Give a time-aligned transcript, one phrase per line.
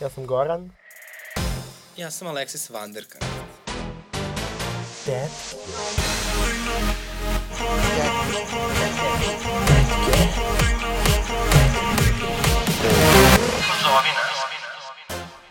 [0.00, 0.70] Ja sam Goran.
[1.96, 3.20] Ja sam Aleksis Vanderkar.
[5.04, 5.28] Ted.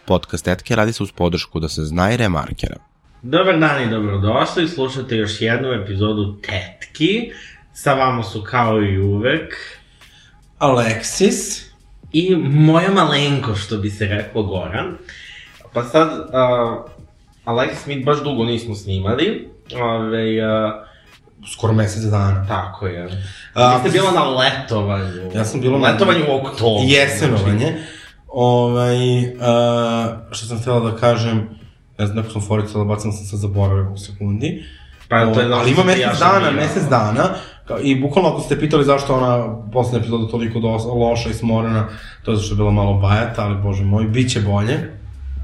[0.05, 2.75] Podcast Tetke radi se uz podršku da se zna i remarkera.
[3.21, 7.31] Dobar dan i dobrodošli, slušate još jednu epizodu Tetki.
[7.73, 9.53] Sa vama su kao i uvek
[10.59, 11.66] Alexis.
[12.13, 14.97] I moja malenko, što bi se reklo Goran.
[15.73, 16.85] Pa sad, uh,
[17.45, 19.49] Alexis, mi baš dugo nismo snimali.
[19.75, 20.71] Ove, uh,
[21.47, 22.45] Skoro mesec dana.
[22.47, 23.23] tako je.
[23.53, 25.31] A, Vi ste bila na letovanju.
[25.35, 26.83] Ja sam bila na- letovanju u oktobru.
[26.83, 27.75] Jesenovanje.
[28.27, 29.25] Ovaj, uh,
[30.31, 31.49] što sam htjela da kažem,
[31.99, 34.63] ne znam, neko sam foricala, bacam sam sad zaboravio u sekundi.
[35.09, 37.29] Pa to je ali ima mesec dana, mesec dana,
[37.65, 41.87] kao- i bukvalno ako ste pitali zašto ona poslednja epizoda toliko dos, loša i smorena,
[42.23, 44.77] to je zašto je bila malo bajata, ali bože moj, bit će bolje.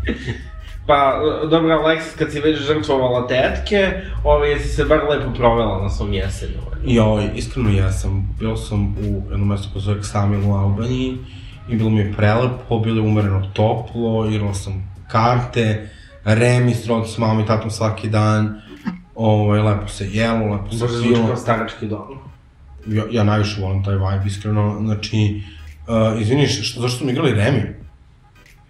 [0.87, 3.91] Pa, dobro, Alexis, kad si već žrtvovala tetke,
[4.23, 6.81] ove, jesi se bar lepo provela na svom jesenovanju.
[6.85, 8.35] Joj, iskreno jesam.
[8.39, 11.17] Bio sam u jednom mestu koje zove Ksamil u Albaniji
[11.69, 15.89] i bilo mi je prelepo, bilo je umereno toplo, igrala sam karte,
[16.25, 18.61] remis, rod s mamom i tatom svaki dan.
[19.15, 21.27] Ovaj, lepo se jelo, lepo se zvuči pilo.
[21.27, 22.17] kao starački dom.
[22.87, 24.77] Ja, ja najviše volim taj vibe, iskreno.
[24.81, 25.41] Znači,
[25.87, 27.63] uh, izvini, što, zašto smo igrali remi?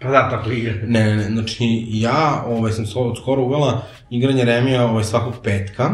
[0.02, 0.72] Pa da, tako igra.
[0.86, 5.34] Ne, ne, ne, znači, ja ovaj, sam se od skoro uvela igranje remija ovaj, svakog
[5.42, 5.90] petka.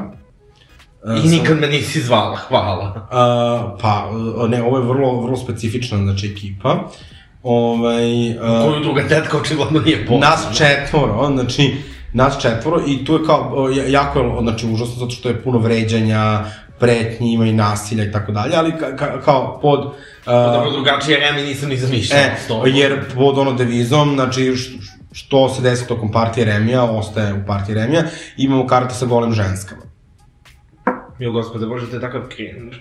[1.04, 3.08] Uh, I sam- nikad me nisi zvala, hvala.
[3.10, 4.10] Uh, pa,
[4.48, 6.88] ne, ovo je vrlo, vrlo specifična, znači, ekipa.
[7.42, 10.30] Ovaj, uh, Koju druga tetka očigledno nije poznana.
[10.30, 11.76] nas četvoro, znači,
[12.12, 15.42] nas četvoro i tu je kao, uh, ja- jako je, znači, užasno zato što je
[15.42, 16.44] puno vređanja,
[16.78, 19.80] pretnji, ima i nasilja i tako dalje, ali ka, ka, kao pod...
[19.80, 19.92] Uh,
[20.24, 22.22] Pa dobro, drugačije remi nisam ni zamišljala.
[22.22, 24.54] E, jer pod ono devizom, znači,
[25.12, 28.02] što se desi tokom partije Remija, ostaje u partiji Remija,
[28.36, 29.82] imamo karte sa golim ženskama.
[31.18, 32.76] Mil gospode, bože, to je takav cringe.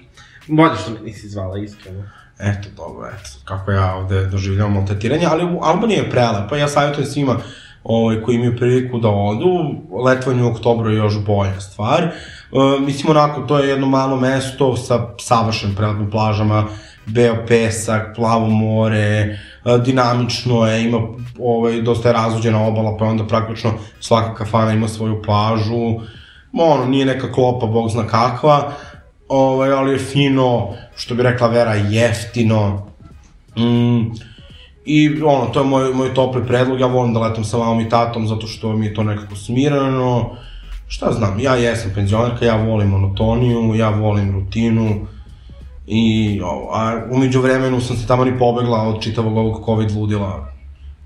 [0.48, 2.04] Bolje što me nisi zvala, iskreno.
[2.40, 7.36] Eto, dobro, eto, kako ja ovde doživljavam maltretiranje, ali Albanija je prelepa, ja savjetujem svima
[7.90, 12.04] ovaj, koji imaju priliku da odu, letovanje u oktobru je još bolja stvar.
[12.04, 12.12] E,
[12.80, 16.66] mislim, onako, to je jedno malo mesto sa savršenim prelepim plažama,
[17.06, 19.38] beo pesak, plavo more, e,
[19.86, 21.00] dinamično je, ima
[21.40, 26.00] ovaj, dosta je razvođena obala, pa onda praktično svaka kafana ima svoju plažu,
[26.54, 28.72] ono, nije neka klopa, bog zna kakva,
[29.28, 32.88] ovaj, ali je fino, što bi rekla Vera, jeftino.
[33.58, 34.30] Mm,
[34.92, 37.90] I ono, to je moj, moj topli predlog, ja volim da letam sa mamom i
[37.90, 40.30] tatom zato što mi je to nekako smirano.
[40.88, 45.08] Šta znam, ja jesam penzionerka, ja volim monotoniju, ja volim rutinu.
[45.88, 46.42] I,
[46.72, 50.54] a umeđu vremenu sam se tamo ni pobegla od čitavog ovog covid ludila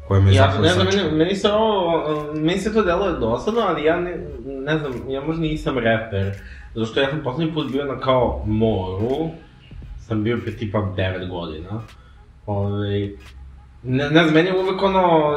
[0.07, 3.83] koje me Ja, ne znam, meni, meni se ovo, meni se to deluje dosadno, ali
[3.83, 6.33] ja ne, ne znam, ja možda nisam reper.
[6.75, 9.29] Zato što ja sam poslednji put bio na kao moru,
[10.07, 11.81] sam bio pre tipa 9 godina.
[12.45, 13.09] Ove,
[13.83, 15.33] ne, ne znam, meni je uvek ono,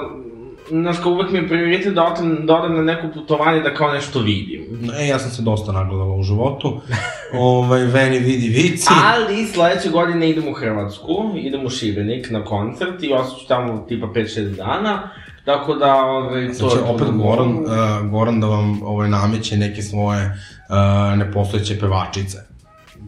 [0.69, 3.93] znaš, kao uvek mi je prioritet da odem, da odem na neko putovanje da kao
[3.93, 4.91] nešto vidim.
[4.99, 6.81] E, ja sam se dosta nagledala u životu.
[7.39, 8.89] ovaj, Veni vidi vici.
[9.05, 14.07] Ali sledeće godine idem u Hrvatsku, idem u Šibenik na koncert i ostaću tamo tipa
[14.07, 15.11] 5-6 dana.
[15.45, 19.57] Tako da, ovaj, to Znači, je opet da Goran, uh, Goran da vam ovaj, nameće
[19.57, 22.39] neke svoje uh, nepostojeće pevačice.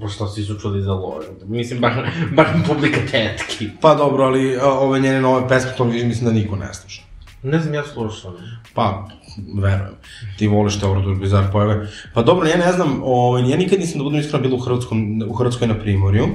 [0.01, 1.31] Bo što svi su čuli za Lauren?
[1.47, 3.69] Mislim, bar, bar publika tetki.
[3.81, 7.03] Pa dobro, ali uh, ove njene nove pesme, to mislim da niko ne sluša.
[7.43, 8.33] Ne znam, ja slušam.
[8.75, 9.09] Pa,
[9.55, 9.95] verujem.
[10.39, 11.89] Ti voliš te Eurodur bizar pojave.
[12.15, 15.23] Pa dobro, ja ne znam, ovaj, ja nikad nisam da budem iskreno bila u, Hrvatskom,
[15.29, 16.27] u Hrvatskoj na Primorju.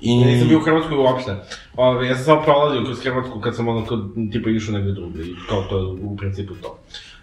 [0.00, 0.20] I...
[0.20, 1.36] Ja nisam bio u Hrvatskoj uopšte.
[1.76, 3.98] Ove, ja sam samo prolazio kroz Hrvatsku kad sam ono kao,
[4.32, 6.78] tipa išao negde drugde kao to je u principu to.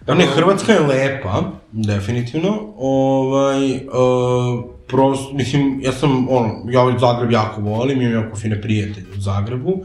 [0.06, 1.42] Da ne, Hrvatska je lepa,
[1.72, 2.74] definitivno.
[2.76, 8.60] Ovaj, uh, prost, mislim, ja sam, ono, ja ovaj Zagreb jako volim, imam jako fine
[8.60, 9.84] prijatelje u Zagrebu,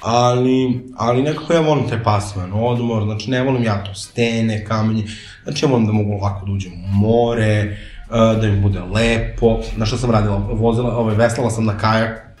[0.00, 5.04] ali, ali nekako ja volim taj pasivan odmor, znači ne volim ja to stene, kamenje,
[5.44, 7.76] znači ja volim da mogu lako da uđem u more,
[8.10, 12.36] uh, da mi bude lepo, znaš šta sam radila, vozila, ovaj, veslala sam na kajak,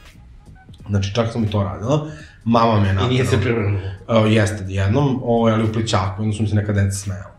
[0.88, 2.06] znači čak sam i to radila,
[2.44, 3.80] mama me je I nije se prevrnuo.
[4.08, 7.38] Uh, jeste jednom, ovaj, ali u plićaku, onda su mi se neka deca smejala.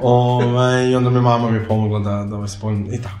[0.00, 3.18] ovaj, I onda me mama mi je pomogla da, da ovaj spojim, i tako.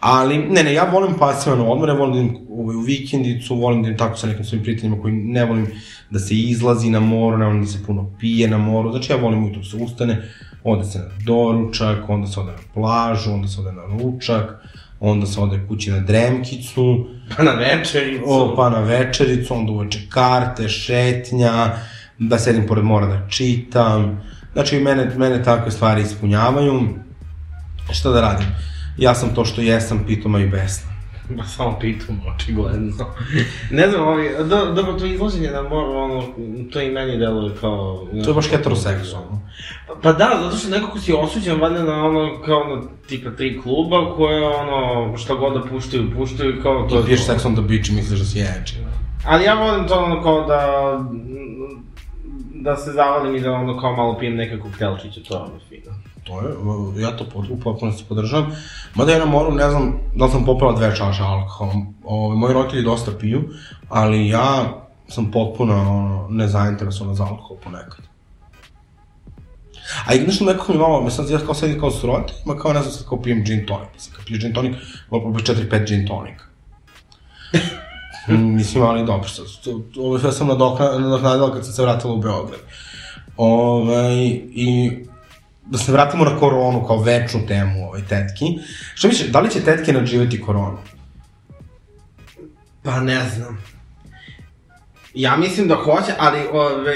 [0.00, 3.82] Ali, ne, ne, ja volim pasivan odmor, ja volim da idem ovaj, u vikendicu, volim
[3.82, 5.66] da idem tako sa nekim svojim prijateljima koji ne volim
[6.10, 9.16] da se izlazi na moru, ne volim da se puno pije na moru, znači ja
[9.16, 10.22] volim ujutro da se ustane,
[10.64, 14.64] onda se na doručak, onda se ode na plažu, onda se ode na ručak,
[15.04, 17.06] onda se ode kući na dremkicu,
[17.36, 18.24] Pa na večericu.
[18.26, 21.70] o, pa na večericu, onda uveče karte, šetnja,
[22.18, 24.22] da sedim pored mora da čitam,
[24.52, 26.88] znači mene, mene takve stvari ispunjavaju.
[27.92, 28.46] Šta da radim?
[28.98, 30.91] Ja sam to što jesam, pitoma i besna.
[31.36, 33.06] Ma samo pitam, očigledno.
[33.70, 36.22] ne znam, ali, do, dobro, to izlaženje na moru, ono,
[36.72, 38.06] to i meni deluje kao...
[38.24, 39.40] To je baš heteroseksualno.
[39.86, 43.60] Pa, pa da, zato što nekako si osuđen valjda na ono, kao na tipa tri
[43.62, 46.96] kluba koje ono, šta god da puštaju, puštaju kao to.
[47.00, 48.74] To piješ sex on the beach i misliš da si ječi.
[49.26, 50.60] Ali ja volim to ono kao da
[52.62, 55.92] da se zavalim i da ono kao malo pijem neke koktelčiće, to je ono fino.
[56.24, 58.52] To je, uh, ja to u potpunosti podržavam.
[58.94, 61.72] Mada ja na moru ne znam da li sam popala dve čaše alkohola.
[62.04, 63.42] Ove, moji roditelji dosta piju,
[63.88, 68.12] ali ja sam potpuno ono, nezainteresovan za alkohol ponekad.
[70.06, 72.80] A i nešto nekako mi malo, mislim, ja kao sedim kao s roditeljima, kao ne
[72.82, 73.88] znam, sad kao pijem gin tonic.
[73.94, 74.76] Mislim, kad piješ gin tonic,
[75.10, 76.44] mogu popiti 4-5 gin tonika.
[78.56, 79.44] Mislim, ali dobro, sad,
[79.98, 82.60] ovo sve sam nadoknadila kad sam se vratila u Beograd.
[83.36, 84.98] Ove, I
[85.66, 88.44] da se vratimo na koronu kao večnu temu ovoj tetki.
[88.94, 90.78] Što misliš, da li će tetke nadživeti koronu?
[92.82, 93.58] Pa ne znam.
[95.14, 96.94] Ja mislim da hoće, ali ove,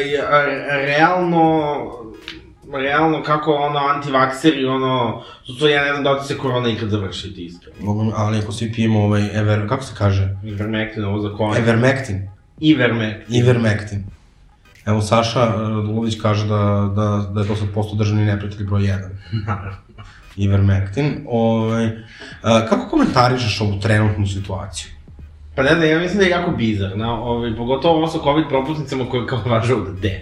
[0.70, 1.76] realno,
[2.72, 6.88] realno kako ono antivakseri, ono, to, to ja ne znam da će se korona ikad
[6.88, 7.76] završiti iskreno.
[7.80, 10.36] Mogu, ali ako svi pijemo ovaj, ever, kako se kaže?
[10.44, 11.58] Ivermectin, ovo za konje.
[11.58, 12.28] Evermectin.
[12.60, 13.36] Ivermectin.
[13.36, 14.04] Ivermectin.
[14.86, 19.08] Evo, Saša Radulović kaže da, da, da je to sad posto državni neprijatelj broj 1.
[19.46, 19.76] Naravno.
[20.36, 21.24] Ivermectin.
[21.28, 21.90] Ovaj,
[22.42, 24.90] a, kako komentarišeš ovu trenutnu situaciju?
[25.54, 29.04] Pa ne znam, ja mislim da je jako bizarno, ovaj, pogotovo ovo sa COVID propusnicama
[29.10, 30.18] koje kao važe od 10.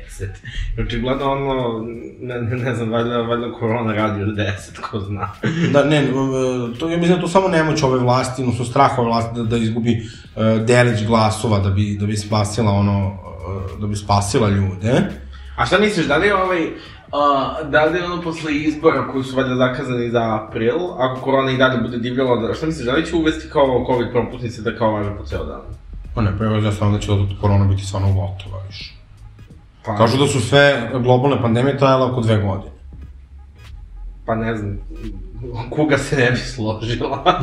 [0.74, 1.84] Znači, gledam ono,
[2.20, 5.32] ne, ne, ne znam, valjda, valjda korona radi od 10, ko zna.
[5.72, 6.06] Da, ne,
[6.78, 9.56] to, ja mislim da to samo nemoć ove vlasti, odnosno strah ove vlasti da, da
[9.56, 13.33] izgubi uh, delić glasova da bi, da bi spasila ono, uh,
[13.80, 15.02] da bi spasila ljude.
[15.56, 16.70] A šta misliš, da li je ovaj,
[17.14, 21.50] Uh, da li je ono posle izbora koji su valjda zakazani za april, ako korona
[21.50, 24.76] i dalje bude divljala, da, šta misliš, da li će uvesti kao COVID propusnice da
[24.76, 25.60] kao važe po ceo dan?
[26.14, 28.94] Pa ne, pa ja sam da će od korona biti stvarno gotova više.
[29.84, 32.72] Pa, Kažu da su sve globalne pandemije trajale oko dve godine.
[34.26, 34.78] Pa ne znam,
[35.70, 37.24] kuga se ne bi složila.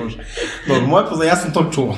[0.68, 1.96] Dobro, moje pozna, ja sam to čuo.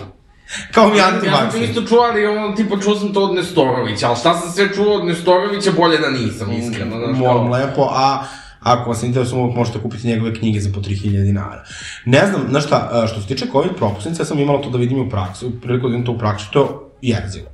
[0.75, 1.33] Kao mi antivakser.
[1.33, 4.35] Ja sam to isto čuo, ali ono, tipa, čuo sam to od Nestorovića, ali šta
[4.35, 6.97] sam sve čuo od Nestorovića, bolje da nisam, iskreno.
[6.97, 8.25] Znaš, Molim lepo, a
[8.61, 11.65] ako vas interesuje, možete kupiti njegove knjige za po 3000 dinara.
[12.05, 14.99] Ne znam, znaš šta, što se tiče COVID propusnice, ja sam imala to da vidim
[14.99, 17.47] u praksi, priliku da vidim to u praksi, to je jezivo.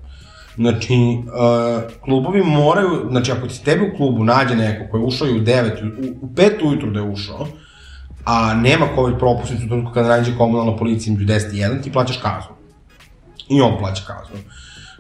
[0.57, 5.29] Znači, uh, klubovi moraju, znači ako ti tebi u klubu nađe neko koji je ušao
[5.29, 7.47] i u 9, u, u 5 ujutru da je ušao,
[8.25, 12.58] a nema COVID propusnicu, kada nađe komunalna policija među 10 i 1, ti plaćaš kaznu
[13.51, 14.37] i on plaća kaznu.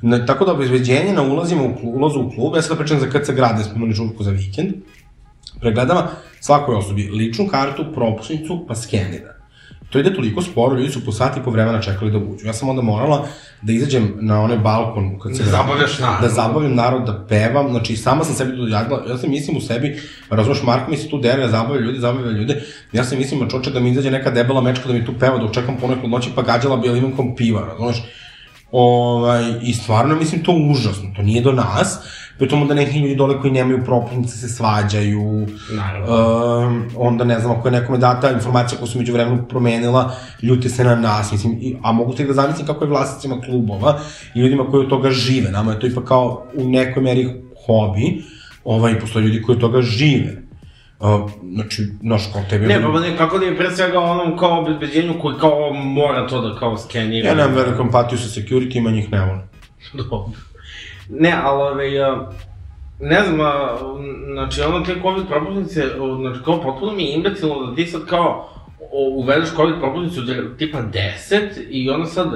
[0.03, 3.25] Na, tako da obezbeđenje na ulazima u klub, ulazu u klub, ja sad pričam za
[3.25, 4.75] se grade, smo imali žurku za vikend,
[5.61, 6.11] pregledava
[6.41, 9.39] svakoj osobi ličnu kartu, propusnicu, pa skenira.
[9.91, 12.47] To ide toliko sporo, ljudi su po sati i po vremena čekali da uđu.
[12.47, 13.27] Ja sam onda morala
[13.62, 16.21] da izađem na onaj balkon kad se da zabavljaš narod.
[16.21, 19.61] Da zabavljam narod, da pevam, znači sama sam sebi to dojadila, ja sam mislim u
[19.61, 20.00] sebi,
[20.31, 22.62] razumeš, Marko mi se tu dere, zabavlja ljudi, zabavlja ljude,
[22.93, 25.55] ja sam mislim, čoče da mi izađe neka debela mečka da mi tu peva dok
[25.55, 28.03] čekam poneku noći, pa gađala bi limenkom piva, razumeš,
[28.73, 31.99] Ovaj, I stvarno, mislim, to užasno, to nije do nas,
[32.38, 36.66] pritom onda neki ljudi dole koji nemaju propusnice se svađaju, Naravno.
[36.66, 40.69] um, onda ne znam, ako je nekome data informacija koja su među vremenu promenila, ljute
[40.69, 44.00] se na nas, mislim, i, a mogu te da zamislim kako je vlasnicima klubova
[44.35, 47.28] i ljudima koji od toga žive, nama je to ipak kao u nekoj meri
[47.66, 48.23] hobi,
[48.64, 50.48] ovaj, postoje ljudi koji od toga žive.
[51.00, 52.67] Uh, znači, znaš, kao tebi...
[52.67, 56.40] Ne, pa ne, kako da je pre svega onom kao obezbeđenju koji kao mora to
[56.40, 57.28] da kao skenira.
[57.28, 59.43] Ja nemam veliku empatiju sa security, ima njih ne volim.
[60.11, 60.31] Dobro.
[61.09, 61.90] Ne, ali ove,
[63.00, 63.78] ne znam, a,
[64.33, 65.85] znači ono te COVID propusnice,
[66.21, 68.49] znači kao potpuno mi je imbecilno da ti sad kao
[68.90, 70.21] uvedeš COVID propusnicu
[70.59, 72.28] tipa 10 i onda sad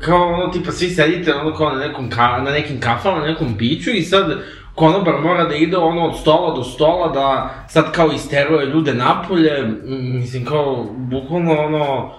[0.00, 3.58] kao ono tipa svi sedite ono kao na nekom ka, na nekim kafama, na nekom
[3.58, 4.42] piću i sad
[4.74, 9.68] konobar mora da ide ono od stola do stola da sad kao isteruje ljude napolje,
[10.14, 12.12] mislim kao bukvalno ono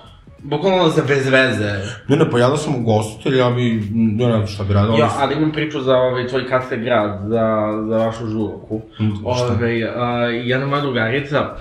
[0.43, 1.71] Bukvalno za bez veze.
[2.07, 4.95] Ne, ne, pa ja da sam ugostitelj, ja bi, ne znam šta bi radio.
[4.95, 8.81] Ja, ali imam priču za ovaj, tvoj kafe grad, za, za vašu žuroku.
[8.99, 9.53] Mm, šta?
[9.53, 11.55] Ove, a, jedna moja drugarica,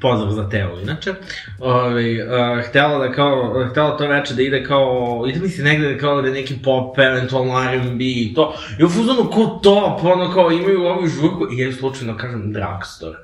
[0.00, 1.14] pozdrav za Teo, inače,
[1.58, 5.98] ove, a, htela da kao, htela to veče da ide kao, ide mi se negde
[5.98, 10.32] kao da neki pop, eventualno R&B i to, i u fuzonu ko to, pa ono
[10.32, 13.18] kao imaju ovu žurku, i ja slučajno kažem drugstore.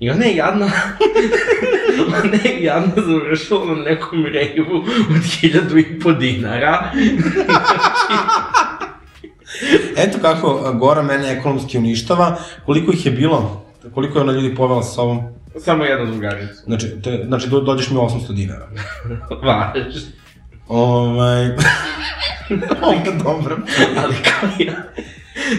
[0.00, 0.70] I ona je jadna,
[2.22, 4.84] ona je jadna završila na nekom rejvu
[5.16, 6.90] od hiljadu i po dinara.
[9.96, 12.36] Eto kako Gora mene ekonomski uništava.
[12.66, 13.64] Koliko ih je bilo?
[13.94, 15.22] Koliko je ona ljudi povela sa sobom?
[15.60, 16.62] Samo jednu drugaricu.
[16.64, 18.68] Znači, te, znači do, dođeš mi 800 dinara.
[19.46, 19.94] Važ.
[20.68, 21.44] Ovaj...
[23.04, 23.56] Je dobro.
[23.96, 24.74] Ali kao ja...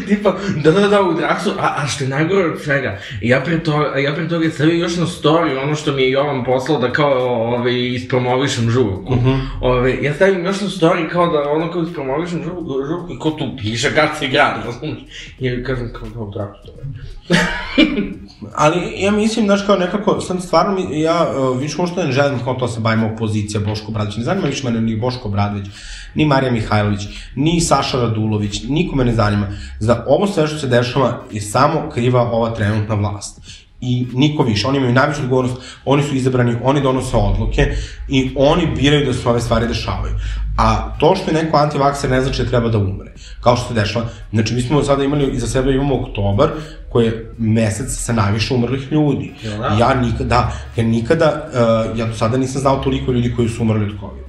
[0.07, 3.63] Tipa, da, da, da, u Draksu, a, a što je najgore od svega, ja pre
[3.63, 6.91] toga, ja pre toga stavio još na story ono što mi je Jovan poslao da
[6.91, 9.13] kao, ove, ispromovišem žurku.
[9.13, 9.39] Uh -huh.
[9.61, 13.31] ove, ja stavim još na story kao da ono kao ispromovišem žurku, žurku i ko
[13.31, 15.03] tu piše, kad se grad, razumiješ?
[15.39, 16.85] I ja kažem kao da u Draksu to je.
[18.55, 22.53] Ali ja mislim, znaš, kao nekako, sam stvarno, ja uh, više uopšte ne želim kao
[22.53, 24.17] to se bavimo opozicija Boško Bradović.
[24.17, 25.65] Ne zanima više mene ni Boško Bradović,
[26.15, 27.01] ni Marija Mihajlović,
[27.35, 29.47] ni Saša Radulović, niko me ne zanima.
[29.79, 33.41] Za ovo sve što se dešava je samo kriva ova trenutna vlast.
[33.81, 37.75] I niko više, oni imaju najveću odgovornost, oni su izabrani, oni donose odluke
[38.09, 40.13] i oni biraju da se ove stvari dešavaju.
[40.57, 43.73] A to što je neko antivakser ne znači da treba da umre, kao što se
[43.73, 44.05] dešava.
[44.33, 46.49] Znači, mi smo sada imali, iza sebe imamo oktobar,
[46.95, 49.33] koji je mesec sa najviše umrlih ljudi.
[49.43, 49.75] Jel da?
[49.79, 50.39] Ja nikada,
[50.75, 51.49] ja nikada,
[51.91, 54.25] uh, ja do sada nisam znao toliko ljudi koji su umrli od COVID.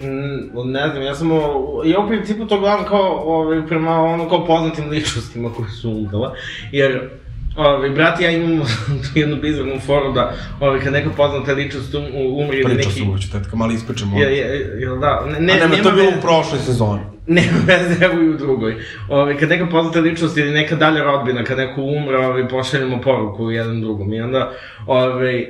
[0.00, 4.28] Mm, ne znam, ja sam, o- ja u principu to gledam kao, ovaj, prema ono,
[4.28, 6.32] kao poznatim ličnostima koji su umrla,
[6.72, 7.10] jer,
[7.56, 8.64] ovaj, brat ja imamo
[9.02, 12.90] tu jednu bizarnu foru da, ovaj, kad neka poznata ličnost um, umri ili neki...
[12.90, 14.18] su uveće, tetka, malo ispričamo.
[14.18, 17.00] Je, je, jel da, ne, A nema, to je bilo u prošloj sezoni.
[17.26, 18.76] Nema veze, evo i u drugoj.
[19.08, 23.50] Ove, kad neka poznata ličnost ili neka dalja rodbina, kad neko umre, ove, pošaljemo poruku
[23.50, 24.12] jedan drugom.
[24.12, 24.52] I onda,
[24.86, 25.46] ove,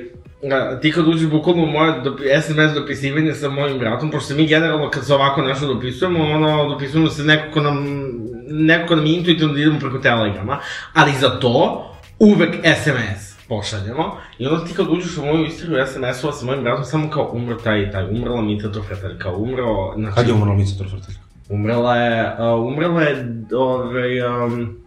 [0.51, 4.47] a, ti kad uđeš bukvalno u moje dop SMS dopisivanje sa mojim bratom, pošto mi
[4.47, 7.85] generalno kad se ovako nešto dopisujemo, ono, dopisujemo se neko ko nam,
[8.49, 10.59] neko ko nam je intuitivno da idemo preko telegrama,
[10.93, 16.33] ali za to uvek SMS pošaljemo i onda ti kad uđeš u moju istoriju SMS-ova
[16.33, 20.15] sa mojim bratom, samo kao umro taj i taj, umrla Mita Trofeteljka, umro, znači...
[20.15, 21.21] Kad je umrla Mica Trofrteljka?
[21.49, 24.77] Umrela je, uh, umrela je, ovaj, um,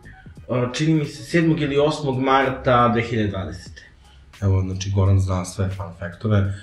[0.49, 1.63] uh, čini mi se 7.
[1.63, 2.21] ili 8.
[2.21, 3.55] marta 2020.
[4.43, 6.55] Evo, znači, Goran zna sve fun faktove.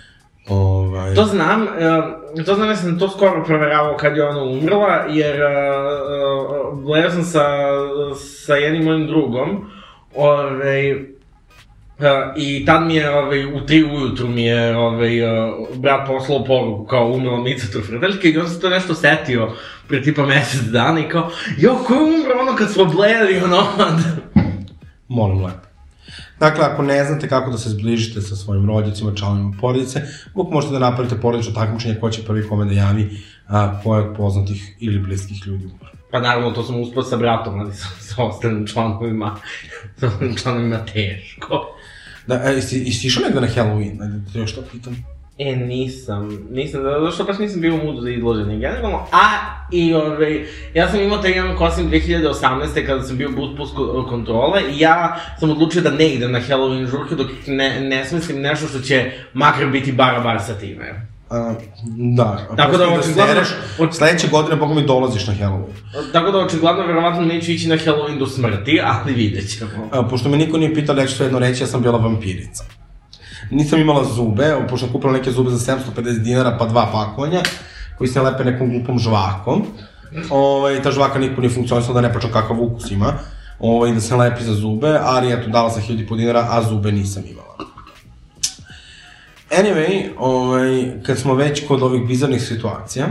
[0.50, 1.15] Ovaj...
[1.15, 5.36] To znam, uh, to znam, ja sam to skoro proveravao kad je ona umrla, jer
[5.36, 7.45] uh, uh, gledao sam sa,
[8.45, 9.69] sa jednim mojim drugom,
[10.15, 10.95] ovaj,
[12.00, 12.03] Uh,
[12.38, 16.86] I tad mi je, ovaj, u tri ujutru mi je, ovaj, uh, brat poslao poruku
[16.86, 19.51] kao umrla Mica Trofredeljka i on se to nešto setio
[19.88, 23.63] pre tipa mesec dana i kao, jo, ko je umro ono kad smo blejali, ono,
[25.07, 25.67] Molim lepo.
[26.39, 30.01] Dakle, ako ne znate kako da se zbližite sa svojim rođacima, članovima porodice,
[30.34, 34.01] uvijek možete da napravite porodično takmičenje ko će prvi kome da javi a, ko je
[34.01, 35.87] od poznatih ili bliskih ljudi umro.
[36.11, 39.35] Pa naravno, to sam uspio sa bratom, ali sa, sa ostalim članovima,
[39.99, 41.75] sa ostalim članovima teško.
[42.27, 44.01] Da, e, jesi, jesi išao negde na Halloween?
[44.01, 45.05] Ajde, da te još to pitam.
[45.37, 49.29] E, nisam, nisam, zato što baš nisam bio u mudu za izloženje generalno, a
[49.71, 52.85] i ovaj, ja sam imao taj jedan kosim 2018.
[52.85, 53.29] kada sam bio
[53.75, 58.05] ko- kontrole i ja sam odlučio da ne idem na Halloween žurke dok ne, ne
[58.05, 61.07] smislim nešto što će makar biti bara bar sa time.
[61.29, 61.53] A,
[62.15, 63.48] da, Tako da, da očigledno- sereš,
[63.91, 66.12] sledeće godine, boga mi dolaziš na Halloween.
[66.13, 69.89] Tako da očigledno verovatno neću ići na Halloween do smrti, ali vidjet ćemo.
[69.91, 72.63] A, pošto me niko nije pitao, ja ću svejedno reći, ja sam bila vampirica.
[73.51, 77.41] Nisam imala zube, pošto sam kupila neke zube za 750 dinara, pa dva pakovanja,
[77.98, 79.63] koji se lepe nekom glupom žvakom.
[80.29, 83.13] Ovaj, ta žvaka niko nije funkcionisala, da ne pričam kakav ukus ima.
[83.60, 87.24] Ovaj, da se lepi za zube, ali eto, dala sam 1000 dinara, a zube nisam
[87.32, 87.44] imala.
[89.59, 93.07] Anyway, ovaj, kad smo već kod ovih bizarnih situacija,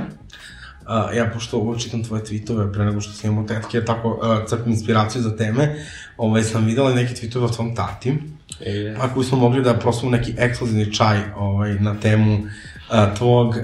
[0.84, 4.46] Uh, ja, pošto ovo čitam tvoje tweetove pre nego što sam imao tetke, tako uh,
[4.46, 5.76] crpim inspiraciju za teme,
[6.16, 8.14] ovaj, sam videla neke tweetove o tvom tati,
[8.60, 13.54] E, ako bismo mogli da prosimo neki ekskluzivni čaj ovaj, na temu uh, tvog uh,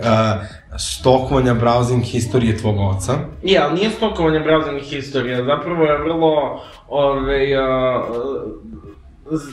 [0.78, 3.18] stokovanja browsing historije tvog oca.
[3.42, 8.04] Je, ali nije stokovanje browsernih historija, zapravo je vrlo, ove, a,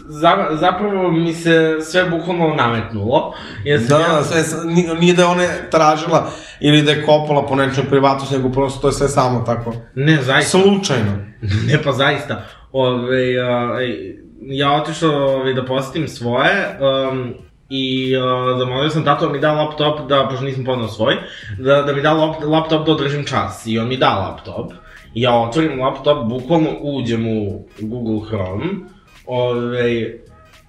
[0.08, 3.34] za, zapravo mi se sve bukvalno nametnulo.
[3.64, 6.30] Jer Da, ja, da, sve, s- ni- nije da je one tražila
[6.60, 9.74] ili da je kopala po nečem privatnosti, nego prosto to je sve samo tako.
[9.96, 10.58] Ne, zaista.
[10.60, 11.12] Slučajno.
[11.68, 12.42] Ne, pa zaista.
[12.72, 13.78] Ove, a,
[14.42, 16.78] ja otišao ove, da posetim svoje,
[17.12, 17.34] um,
[17.70, 18.24] I uh,
[18.60, 21.16] zamolio sam tatu da mi da laptop, da, pošto nisam ponao svoj,
[21.60, 23.68] da, da mi da lap, laptop da održim čas.
[23.68, 24.72] I on mi da laptop.
[25.14, 28.66] I ja otvorim laptop, bukvalno uđem u Google Chrome,
[29.28, 30.14] ove,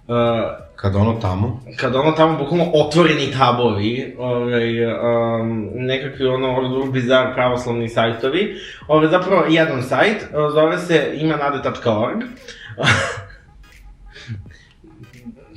[0.08, 7.34] uh, Kad ono tamo, kad ono tamo bukvalno otvoreni tabovi, ovaj, um, nekakvi ono bizar
[7.34, 8.54] pravoslavni sajtovi,
[8.88, 12.22] ovaj, zapravo jedan sajt, uh, zove se imanade.org,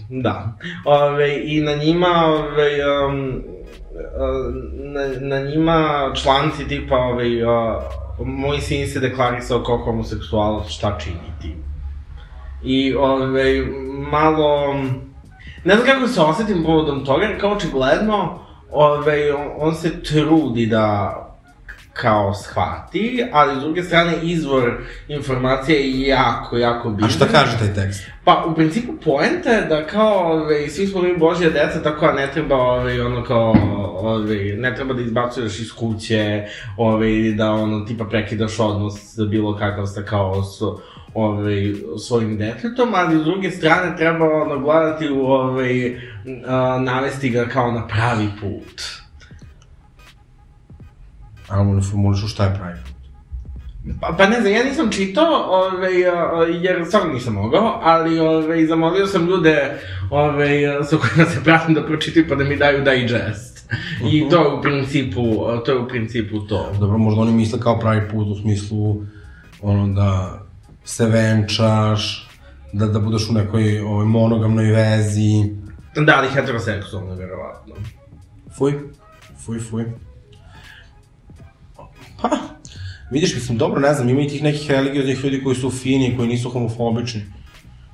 [0.24, 2.72] da, ove, i na njima, ove,
[3.08, 3.44] um,
[4.74, 7.84] na, na njima članci tipa ove, uh,
[8.26, 11.71] moj sin se deklarisao kao homoseksualac, šta činiti?
[12.64, 13.66] I, ove,
[14.12, 14.74] malo...
[15.64, 18.40] Ne znam kako se osetim povodom toga, kao očigledno,
[18.72, 21.18] ove, on, on se trudi da
[21.94, 24.78] kao shvati, ali s druge strane izvor
[25.08, 27.10] informacije je jako, jako bitan.
[27.10, 28.04] A šta kaže taj tekst?
[28.24, 32.14] Pa, u principu, poenta je da kao, ove, svi smo mi Božja deca, tako da
[32.14, 33.56] ne treba, ove, ono kao,
[33.96, 36.44] ove, ne treba da izbacuješ iz kuće,
[36.78, 40.62] ove, ili da, ono, tipa prekidaš odnos za bilo kakav sa kao s,
[41.14, 41.74] ove,
[42.08, 46.02] svojim detetom, ali s druge strane treba, ono, gledati, ove,
[46.48, 48.82] a, navesti ga kao na pravi put.
[51.50, 52.92] A mu ne formulišu šta je pravi put.
[54.02, 55.94] Pa, pa ne znam, ja nisam čitao, ovaj,
[56.62, 61.86] jer stvarno nisam mogao, ali ovaj, zamolio sam ljude ovaj, sa kojima se pratim da
[61.86, 63.52] pročitaju pa da mi daju digest.
[64.12, 65.22] I to je u principu,
[65.66, 66.72] to je u principu to.
[66.80, 69.02] Dobro, možda oni misle kao pravi put u smislu
[69.62, 70.42] ono da
[70.84, 72.30] se venčaš,
[72.74, 75.56] da, da budeš u nekoj ovaj, monogamnoj vezi.
[75.96, 77.76] Da, ali heteroseksualno, verovatno.
[78.58, 78.74] Fuj,
[79.46, 79.86] fuj, fuj.
[82.22, 82.30] Pa,
[83.12, 86.30] vidiš, mislim, dobro, ne znam, ima i tih nekih religioznih ljudi koji su fini, koji
[86.30, 87.22] nisu homofobični.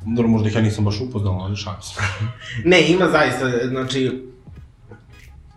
[0.06, 2.02] Dobro, možda ih ja nisam baš upoznala, ali šalim se.
[2.66, 4.24] Ne, ima zaista, znači,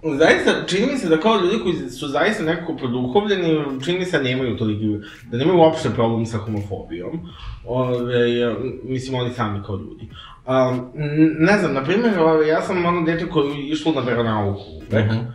[0.03, 4.19] Zaista, čini mi se da kao ljudi koji su zaista nekako produhovljeni, čini mi se
[4.19, 4.87] da nemaju toliki,
[5.31, 7.21] da nemaju uopšte problem sa homofobijom.
[7.67, 10.09] Ove, mislim, oni sami kao ljudi.
[10.47, 10.91] Um,
[11.39, 14.93] ne znam, na primjer, ove, ja sam ono dete koje je išlo na veronauku uvek.
[14.93, 15.21] Uh Mhm.
[15.21, 15.33] -huh.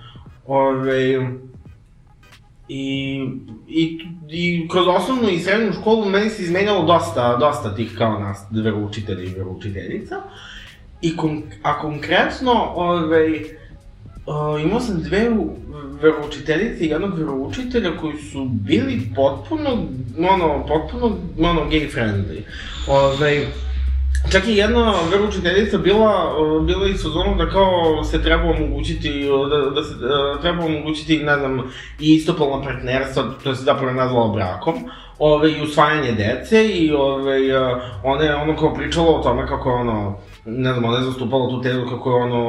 [0.48, 1.30] Ove,
[2.68, 3.20] I,
[3.68, 8.46] i, I kroz osnovnu i srednju školu meni se izmenjalo dosta, dosta tih kao nas
[8.52, 10.16] veroučitelja i veroučiteljica.
[11.02, 13.44] I kon, a konkretno, ovaj,
[14.26, 15.30] uh, imao sam dve
[16.02, 19.70] veroučiteljice i jednog veroučitelja koji su bili potpuno,
[20.30, 22.42] ono, potpuno, ono, gay friendly.
[22.88, 23.46] Ovaj,
[24.32, 29.84] Čak i jedna veroučiteljica bila, bila i sezonu da kao se treba omogućiti, da, da
[29.84, 31.60] se da treba omogućiti, ne znam,
[32.00, 34.74] i istopolna partnerstva, to se zapravo nazvala brakom,
[35.20, 37.40] ove, i usvajanje dece i ove,
[38.04, 41.62] ona je ono kao pričala o tome kako ono, ne znam, ona je zastupala tu
[41.62, 42.42] tezu kako je ono,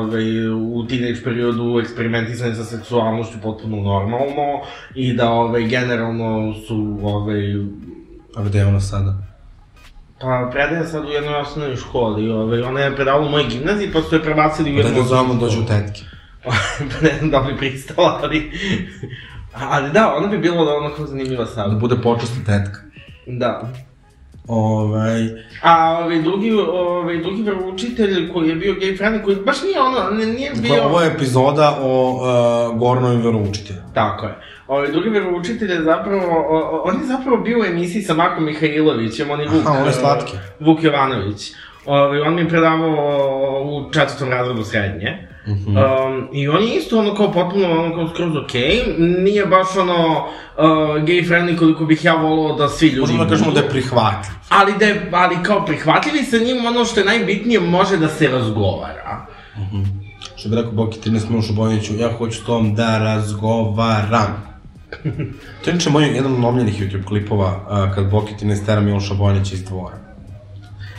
[0.00, 4.60] ove, u teenage periodu eksperimentisanje sa seksualnošću potpuno normalno
[4.94, 7.54] i da ove, generalno su ove,
[8.36, 9.14] A gde je ona sada?
[10.20, 14.02] Pa, predaje sad u jednoj osnovnoj školi, ovaj, ona je predavala u mojoj gimnaziji, pa
[14.02, 16.00] su je prebacili u Da jednu ne zovemo dođe u tetke.
[16.90, 18.52] pa ne znam da bi pristala, ali...
[19.72, 21.80] ali da, ona bi bila da ona kao zanimljiva Da sad.
[21.80, 22.80] bude počasna tetka.
[23.26, 23.72] Da.
[24.48, 25.28] Ovaj,
[25.62, 30.10] A ovaj drugi, ovaj drugi veroučitelj koji je bio gay friendly, koji baš nije ono,
[30.10, 30.74] ne, nije bio...
[30.74, 33.80] Dakle, ovo je epizoda o uh, Gornovi veroučitelju.
[33.94, 34.34] Tako je.
[34.68, 39.30] Ovaj drugi veroučitelj je zapravo, o, on je zapravo bio u emisiji sa Markom Mihajlovićem,
[39.30, 39.66] on je Vuk...
[39.66, 40.32] Aha, on je eh, slatki.
[40.60, 41.52] Vuk Jovanović.
[41.86, 45.28] Ovaj, on mi je predavao u četvrtom razredu srednje.
[45.46, 45.76] Mm -hmm.
[45.76, 48.62] um, I on je isto ono kao potpuno ono kao skroz okej.
[48.62, 49.22] Okay.
[49.24, 50.26] Nije baš ono
[50.58, 50.64] uh,
[51.04, 54.32] gay friendly koliko bih ja volao da svi ljudi Možemo da kažemo da je prihvatljiv.
[54.48, 58.28] Ali da je, ali kao prihvatljivi sa njim ono što je najbitnije može da se
[58.28, 59.26] razgovara.
[60.36, 64.58] Što bi rekao Boki 13 Milošu Bojaniću, ja hoću s tom da razgovaram.
[65.64, 69.14] to je inače moj jedan od omljenih YouTube klipova uh, kad Boki 13 tera Miloša
[69.14, 69.96] Bojanića iz dvora.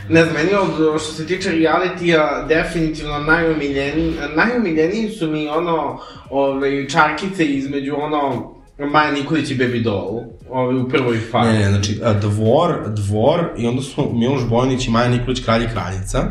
[0.10, 6.90] Ne znam, meni od, što se tiče realitija, definitivno najomiljeniji, najomiljeniji su mi ono, ove,
[6.90, 8.54] čarkice između ono,
[8.92, 11.52] Maja Nikolić i Baby Doll, ove, u prvoj fazi.
[11.52, 15.70] Ne, ne, znači, dvor, dvor i onda su Miloš Bojanić i Maja Nikolić kralj i
[15.74, 16.24] kraljica,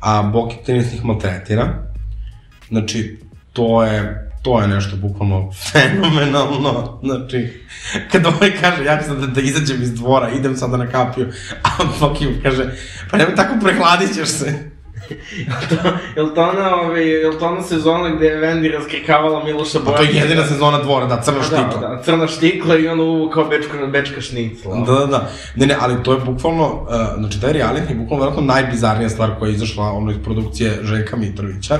[0.00, 1.86] a Boki 13 ih maltretira.
[2.68, 3.18] Znači,
[3.52, 7.48] to je, to je nešto bukvalno fenomenalno, znači,
[8.12, 11.26] kad ovaj kaže, ja ću da, da izađem iz dvora, idem sada na kapiju,
[11.62, 11.68] a
[12.00, 12.64] Boki mu kaže,
[13.10, 14.54] pa nemoj tako prehladit ćeš se.
[15.68, 15.76] to,
[16.16, 19.90] jel to ona, ove, jel to ona sezona gde je Wendy raskrikavala Miloša Pa to
[19.90, 20.18] Bojanića?
[20.18, 21.80] je jedina sezona dvora, da, crna štikla.
[21.80, 24.76] Da, da, crna štikla i ono uvu kao bečka, bečka šnicla.
[24.76, 25.30] Da, da, da.
[25.56, 29.30] Ne, ne, ali to je bukvalno, uh, znači taj reality je bukvalno vjerojatno najbizarnija stvar
[29.38, 31.78] koja je izašla ono iz produkcije Željka Mitrovića,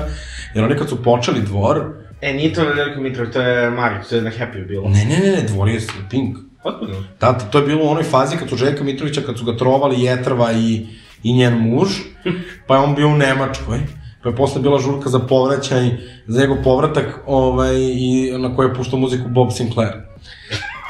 [0.53, 4.15] jer oni kad su počeli dvor, E, nije to Veliko Mitrović, to je Marić, to
[4.15, 4.89] je na Happy bilo.
[4.89, 6.37] ne, ne, ne, ne, dvor je Pink.
[6.63, 7.03] Otpuno.
[7.19, 10.03] Da, to je bilo u onoj fazi kad su Željka Mitrovića, kad su ga trovali
[10.03, 10.85] Jetrva i,
[11.23, 11.89] i njen muž,
[12.67, 13.79] pa je on bio u Nemačkoj,
[14.23, 15.91] pa je posle bila žurka za povraćaj,
[16.27, 19.93] za njegov povratak, ovaj, i na kojoj je puštao muziku Bob Sinclair.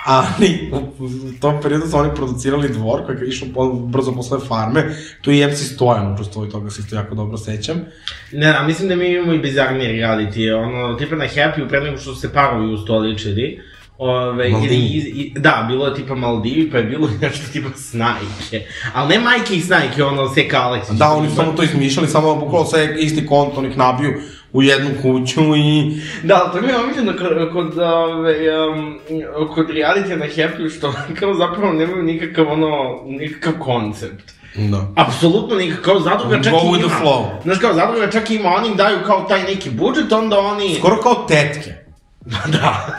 [0.07, 4.39] Ali, u, u tom periodu su oni producirali dvor koji je išao po, brzo posle
[4.47, 7.85] farme, tu je i MC Stojan učestvovao i toga se isto jako dobro sećam.
[8.31, 11.97] Ne, da, mislim da mi imamo i bizarnije reality, ono, tipa na Happy, pre nego
[11.97, 13.59] što su se parovi ustoličili,
[13.97, 14.75] Ove, Maldivi.
[14.75, 18.65] ili, iz, i, da, bilo je tipa Maldivi, pa je bilo nešto tipa snajke.
[18.93, 20.97] Ali ne majke i snajke, ono, Seka Aleksić.
[20.97, 24.13] Da, oni su samo to izmišljali, samo bukvalo sve isti kont, onih nabiju
[24.57, 26.01] u jednu kuću i...
[26.23, 28.99] Da, to mi je omiljeno kod, kod, ove, um,
[29.53, 34.33] kod realitija na Happy, što kao zapravo nemaju nikakav, ono, nikakav koncept.
[34.55, 34.87] Da.
[34.95, 36.87] Apsolutno nikakav, zadruga čak Go i ima.
[36.87, 37.25] the flow.
[37.43, 40.75] Znaš kao, zadruga čak i ima, oni im daju kao taj neki budžet, onda oni...
[40.79, 41.73] Skoro kao tetke.
[42.53, 42.95] da.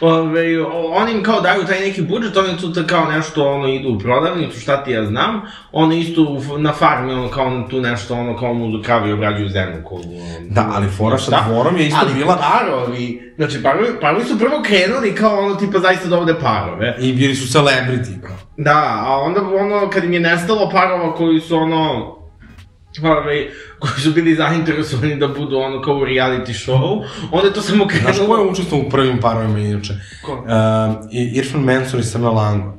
[0.00, 3.98] Ove, oni im kao daju taj neki budžet, oni tu kao nešto, ono, idu u
[3.98, 8.54] prodavnicu, šta ti ja znam, oni isto na farmi, ono, kao tu nešto, ono, kao
[8.54, 9.84] mu kravi obrađuju zemlju.
[9.84, 10.00] Ko,
[10.40, 12.36] Da, ali fora sa dvorom je isto ali bila...
[12.36, 16.96] parovi, znači parovi, parovi su prvo krenuli kao ono, tipa, zaista dovode parove.
[17.00, 18.36] I bili su celebrity, kao.
[18.56, 22.14] Da, a onda ono, kad im je nestalo parova koji su ono,
[23.02, 23.50] Ove,
[23.86, 27.86] koji su bili zainteresovani da budu ono kao u reality show, onda je to samo
[27.86, 28.12] krenulo...
[28.14, 29.94] Znaš ko je učestvovao u prvim parovima inače?
[30.24, 30.32] Ko?
[30.32, 30.44] Uh,
[31.12, 32.72] Irfan Mansur i Srna Lango.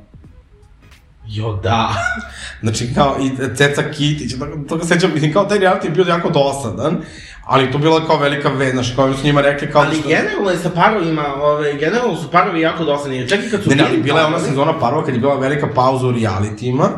[1.28, 1.88] Jo, da.
[2.62, 6.04] Znači, kao i Ceca Kitić, to, to ga sećam, mislim, kao taj reality je bio
[6.08, 6.96] jako dosadan,
[7.44, 9.82] ali to bila kao velika vez, znaš, kao su njima rekli kao...
[9.82, 13.62] Ali što- generalno je sa parovima, ove, generalno su parovi jako dosadni, čak i kad
[13.62, 16.12] su Ne, ne, ali bila je ona sezona parova kad je bila velika pauza u
[16.12, 16.88] realitijima.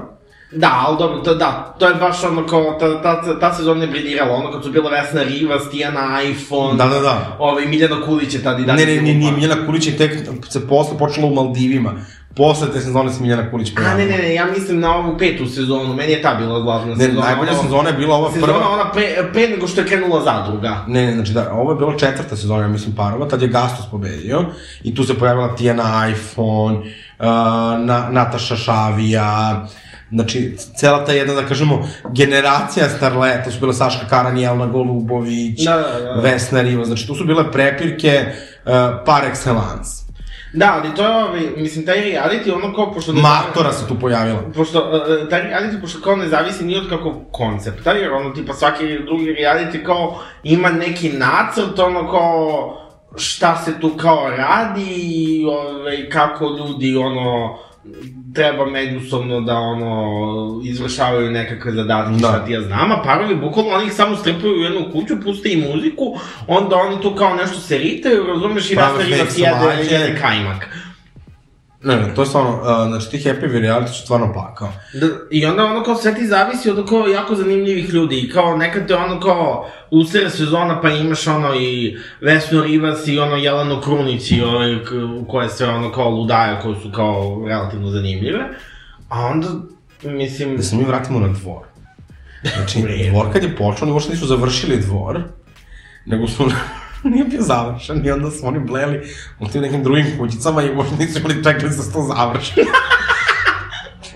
[0.52, 3.88] Da, ali dobro, to, da, to je baš ono kao, ta, ta, ta sezona je
[3.88, 7.36] briljirala, ono kad su bila Vesna Rivas, Tijana iPhone, Da, da, da.
[7.38, 8.86] Ove, Miljana Kulić je tad i dalje.
[8.86, 9.32] Ne, ne, ne, par.
[9.34, 10.12] Miljana Kulić je tek
[10.48, 11.92] se posle počela u Maldivima.
[12.36, 13.98] Posle te sezone se Miljana Kulić A, pojavila.
[14.00, 17.04] ne, ne, ne, ja mislim na ovu petu sezonu, meni je ta bila glavna Ne,
[17.04, 17.26] sezona.
[17.26, 18.68] najbolja ono- sezona je bila ova Sezona prva.
[18.68, 20.84] ona pre, pre nego što je krenula zadruga.
[20.86, 23.86] Ne, ne, znači da, ovo je bila četvrta sezona, ja mislim, parova, tad je Gastos
[23.90, 24.44] pobedio
[24.82, 26.84] i tu se pojavila Tijana iPhone, uh,
[27.78, 29.66] na, Nataša Šavija,
[30.10, 35.76] znači, cela ta jedna, da kažemo, generacija starleta, su bile Saška Karan, Jelena Golubović, Da,
[35.76, 36.20] da, da.
[36.20, 38.72] Vesna Riva, znači tu su bile prepirke uh,
[39.06, 40.08] par excellence.
[40.52, 43.12] Da, ali to je, ovaj, mislim, taj reality, ono kao, pošto...
[43.12, 44.42] ne- Matora se tu pojavila.
[44.54, 48.54] Pošto, uh, taj reality, pošto kao ne zavisi ni od kakvog koncepta, jer ono, tipa,
[48.54, 52.74] svaki drugi reality kao ima neki nacrt, ono kao,
[53.16, 57.58] šta se tu kao radi i ovaj, kako ljudi, ono,
[58.34, 62.18] treba međusobno da, ono, izvršavaju nekakve zadatke, Da.
[62.18, 62.28] da.
[62.28, 65.52] šta ti ja znam, a parovi, bukvalno, oni ih samo strpaju u jednu kuću, puste
[65.52, 69.40] im muziku, onda oni tu kao nešto se ritaju, razumeš, i Prave Vesna Rivac fake
[69.82, 70.87] jede, jede kajmak.
[71.82, 74.72] Ne, ne, to je stvarno, uh, znači ti happy reality su stvarno pakao.
[74.94, 78.56] Da, I onda ono kao sve ti zavisi od kao jako zanimljivih ljudi i kao
[78.56, 83.80] nekad te ono kao usere sezona pa imaš ono i Vesnu Rivas i ono Jelenu
[83.80, 84.84] Krunić i ove
[85.28, 88.48] koje sve ono kao ludaje koje su kao relativno zanimljive.
[89.08, 89.48] A onda,
[90.02, 90.56] mislim...
[90.56, 91.62] Da se mi vratimo na dvor.
[92.56, 95.22] Znači, dvor kad je počeo, oni uopšte nisu završili dvor,
[96.06, 96.50] nego su,
[97.10, 99.00] nije bio završen i onda su oni bleli
[99.40, 102.54] u tim nekim drugim kućicama i uopšte nisu imali čekali da se to završi.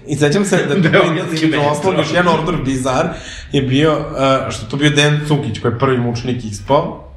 [0.06, 3.08] I sećam se da je između ostalog još jedan order bizar
[3.52, 7.08] je bio, uh, što to bio Dejan Cukić koji je prvi mučnik ispao.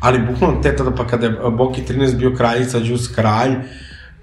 [0.00, 3.54] Ali bukvalno te tada pa kada je uh, Boki 13 bio kraljica, Đus kralj,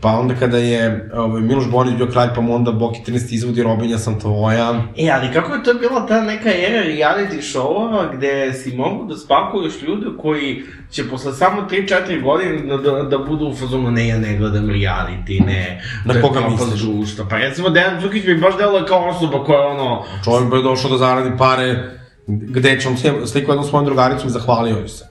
[0.06, 3.64] pa onda kada je ovaj, Miloš Borić bio kralj, pa mu onda Boki 13 izvodi
[3.64, 4.84] Robinja sam tvoja.
[4.98, 9.18] E, ali kako je to bila ta neka era reality show-ova gde si mogu da
[9.18, 14.08] spakuješ ljude koji će posle samo 3-4 godine da, da, da budu u fazonu ne,
[14.08, 16.82] ja ne gledam reality, ne, Na je koga propast misliš?
[16.82, 17.26] društva.
[17.30, 20.92] Pa recimo Dejan Cukić bi baš delao kao osoba koja je ono, Čovjek bi došao
[20.92, 21.90] da zaradi pare,
[22.28, 25.06] gde će on sliku- jednu svojom drugaricom i zahvalio joj se.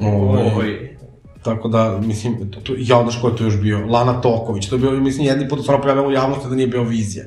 [0.00, 0.93] Ovaj, Oj.
[1.44, 3.86] Tako da, mislim, to, to, ja znaš ko je to još bio?
[3.86, 6.82] Lana Toković, to je bio, mislim, jedni put ona pojavila u javnosti da nije bio
[6.82, 7.24] vizija.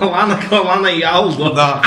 [0.12, 1.52] Lana kao Lana i Aldo.
[1.54, 1.82] Da.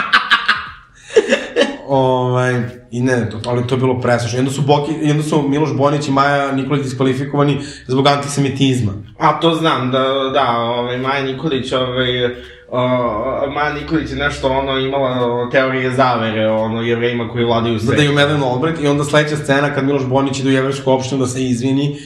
[1.88, 2.54] ovaj,
[2.92, 4.40] I ne, to, ali to je bilo preslušno.
[4.40, 8.94] Onda su, Boki, onda su Miloš Bonić i Maja Nikolić diskvalifikovani zbog antisemitizma.
[9.20, 10.00] A to znam, da,
[10.34, 12.36] da, ovaj, Maja Nikolić, ovaj,
[12.74, 17.96] uh, Maja Nikolić je nešto, ono, imala teorije zavere, ono, jevrejima koji vladaju Da, sve.
[17.96, 21.22] da je Madeleine Albright i onda sledeća scena kad Miloš Bonić ide u jevrešku opštinu
[21.22, 21.98] da se izvini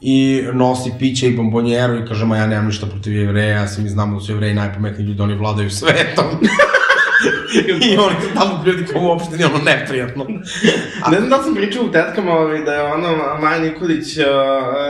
[0.00, 3.88] i nosi piće i bombonjeru i kaže, ma ja nemam ništa protiv jevreja, svi mi
[3.88, 6.24] znamo da su jevreji najpametniji ljudi, oni vladaju svetom.
[7.66, 10.24] I oni su tamo ljudi kao u opštini, ono neprijatno.
[11.12, 13.08] Ne znam da sam pričao u tetkama ovaj, da je ono
[13.40, 14.16] Maja Nikolić,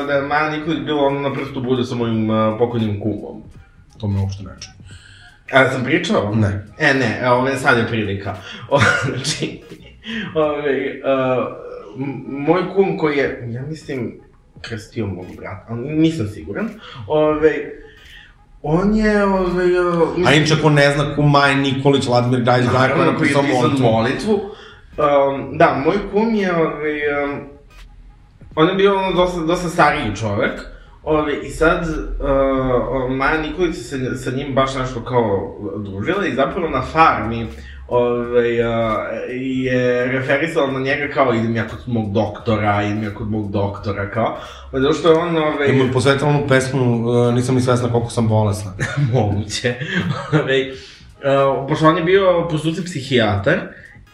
[0.07, 3.43] da je Maja Nikolić bila ono na prstu bude sa mojim pokojnim kumom.
[4.01, 4.80] To me uopšte ne čuje.
[5.53, 6.35] A da sam pričao?
[6.35, 6.67] Ne.
[6.79, 8.35] E, ne, e, ove, sad je prilika.
[8.69, 9.61] O, znači,
[10.35, 11.47] ove, uh,
[12.27, 14.21] moj kum koji je, ja mislim,
[14.61, 16.69] krstio mog brata, ali nisam siguran,
[17.07, 17.55] ove,
[18.63, 22.79] on je, ove, uh, A inače, ko ne zna ko Maja Nikolić, Vladimir Gajić, Gajko,
[22.79, 23.43] naravno, koji je pisao
[23.79, 24.41] molitvu,
[25.01, 27.41] Um, da, moj kum je, ovaj, um,
[28.55, 30.61] on je bio ono dosta, dosta stariji čovek,
[31.03, 36.69] Ove, I sad, uh, Maja Nikolić se sa njim baš nešto kao družila i zapravo
[36.69, 37.47] na farmi
[37.89, 38.77] ove, uh,
[39.41, 44.11] je referisala na njega kao idem ja kod mog doktora, idem ja kod mog doktora,
[44.11, 44.39] kao.
[44.73, 45.69] Zato što je on, ove...
[45.69, 48.73] I mu posvetila onu pesmu, uh, nisam ni svesna koliko sam bolesna.
[49.13, 49.75] Moguće.
[50.33, 53.59] ove, uh, pošto on je bio po struci psihijatar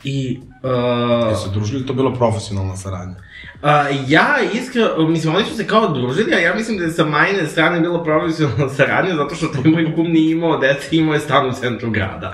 [0.07, 0.41] i...
[0.63, 3.15] Uh, Jesu družili, to bilo profesionalna saradnja?
[3.63, 7.05] A, ja iskreno, mislim, oni su se kao družili, a ja mislim da je sa
[7.05, 11.21] majne strane bilo profesionalna saradnja, zato što taj moj kum nije imao dece, imao je
[11.21, 12.33] stan u centru grada.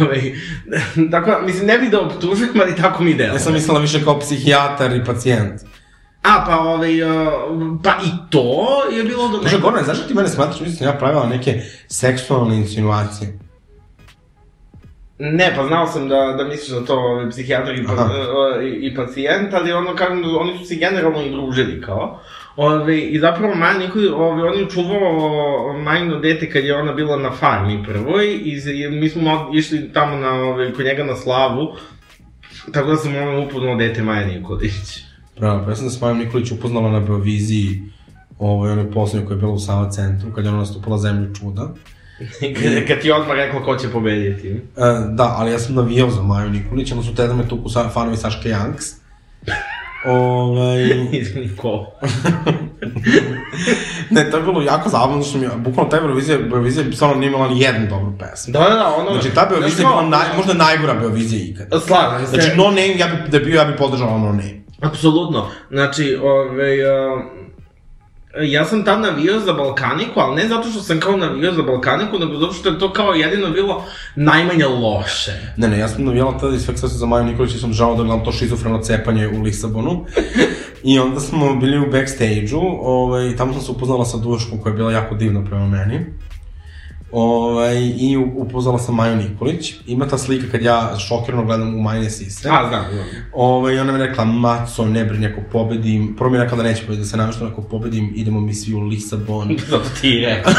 [0.00, 0.32] Ove, ovaj,
[1.12, 3.32] tako, mislim, ne bih da optužujem, ali tako mi delo.
[3.32, 5.60] Ja sam mislila više kao psihijatar i pacijent.
[6.22, 7.32] A, pa ovaj, uh,
[7.84, 9.42] pa i to je bilo do...
[9.42, 13.38] Može, Gorane, znaš da ti mene smatraš, mislim, ja pravila neke seksualne insinuacije?
[15.22, 18.10] Ne, pa znao sam da, da misliš da to ovaj, psihijatar i, pa,
[18.62, 22.20] i, i pacijent, ali ono, kažem, oni su se generalno i družili, kao.
[22.56, 27.16] Ove, I zapravo Maja Nikoli, ove, on je čuvao majno dete kad je ona bila
[27.16, 31.68] na farmi prvoj i mi smo išli tamo na, ove, kod njega na slavu,
[32.72, 35.04] tako da sam ono upoznao dete Maja Nikolić.
[35.38, 37.82] Bravo, pa ja sam da se Maja Nikolić upoznala na Beoviziji,
[38.38, 41.74] ovaj, onoj posljednju koja je bila u Sava centru, kad je ona nastupala Zemlju čuda.
[42.88, 44.48] Kad, ti odmah rekla ko će pobediti.
[44.48, 44.58] E,
[45.08, 48.16] da, ali ja sam navijao za Maju Nikolić, onda su tada me tuku sa, fanovi
[48.16, 48.86] Saške Janks.
[50.04, 50.82] Ovaj...
[51.20, 51.86] Izvini, ko?
[54.10, 57.48] ne, to je bilo jako zabavno, što mi, bukvalno ta Eurovizija, Eurovizija stvarno nije imala
[57.48, 58.52] ni jednu dobru pesmu.
[58.52, 59.12] Da, da, da, ono...
[59.12, 61.80] Znači, ta Eurovizija je bila naj, možda najgora Eurovizija ikada.
[61.80, 62.32] Slažem se.
[62.32, 64.60] Znači, No Name, ja bi, da bio, ja bi podržao No Name.
[64.80, 65.48] Apsolutno.
[65.70, 67.22] Znači, ove, uh,
[68.38, 72.18] Ja sam tad navio za Balkaniku, ali ne zato što sam kao navio za Balkaniku,
[72.18, 73.84] nego zato što je to kao jedino bilo
[74.16, 75.32] najmanje loše.
[75.56, 78.02] Ne, ne, ja sam navijala tada iz Feksa za Maju Nikolić i sam žao da
[78.02, 80.04] gledam to šizofreno cepanje u Lisabonu.
[80.82, 84.70] I onda smo bili u backstage-u, ovaj, i tamo sam se upoznala sa Duškom koja
[84.70, 86.06] je bila jako divna prema meni.
[87.12, 89.74] Ovaj, I upoznala sam Maju Nikolić.
[89.86, 92.48] Ima ta slika kad ja šokirano gledam u Majne sise.
[92.48, 93.04] A, znam, znam.
[93.32, 96.16] Ovaj, ona mi rekla, Maco, ne brini ako pobedim.
[96.16, 98.74] Prvo mi je rekla da neće pobediti, da se namješta ako pobedim, idemo mi svi
[98.74, 99.56] u Lisabon.
[99.70, 100.52] Zato ti je rekla.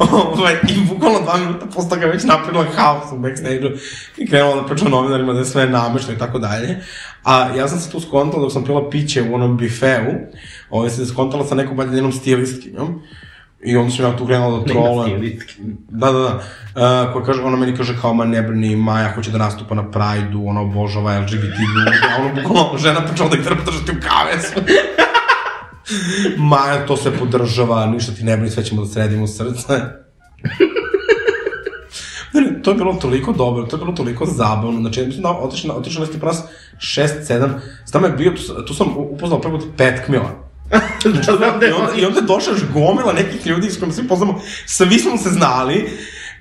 [0.12, 3.70] ovaj, I bukvalno dva minuta posle toga već napravila haos u backstage-u
[4.16, 6.76] i krenula da priča novinarima da je sve namešteno i tako dalje.
[7.24, 10.12] A ja sam se tu skontala dok sam pila piće u onom bifeu,
[10.70, 13.02] ovaj, se skontala sa nekom baljenom stilistkinjom.
[13.64, 15.10] I onda sam ja tu krenula da trole.
[15.88, 16.42] Da, da, da.
[17.06, 19.90] Uh, koja kaže, ona meni kaže kao, ma ne brini, Maja hoće da nastupa na
[19.90, 24.00] Pride-u, ona obožava LGBT ljudi, a ono bukvalno žena počela da ih treba držati u
[24.08, 24.60] kavesu.
[26.36, 29.80] Maja to sve podržava, ništa ti ne brini, sve ćemo da sredimo srce.
[32.34, 34.80] Ne, to je bilo toliko dobro, to je bilo toliko zabavno.
[34.80, 36.42] Znači, ja mislim da otišao, otišao na Stipras
[36.78, 37.48] 6-7,
[37.92, 40.41] tamo je bio, tu, tu sam upoznao prvo pet kmila.
[41.26, 44.40] da, da, da, I onda, i onda došla gomila nekih ljudi s kojima svi poznamo,
[44.66, 45.90] svi smo se znali,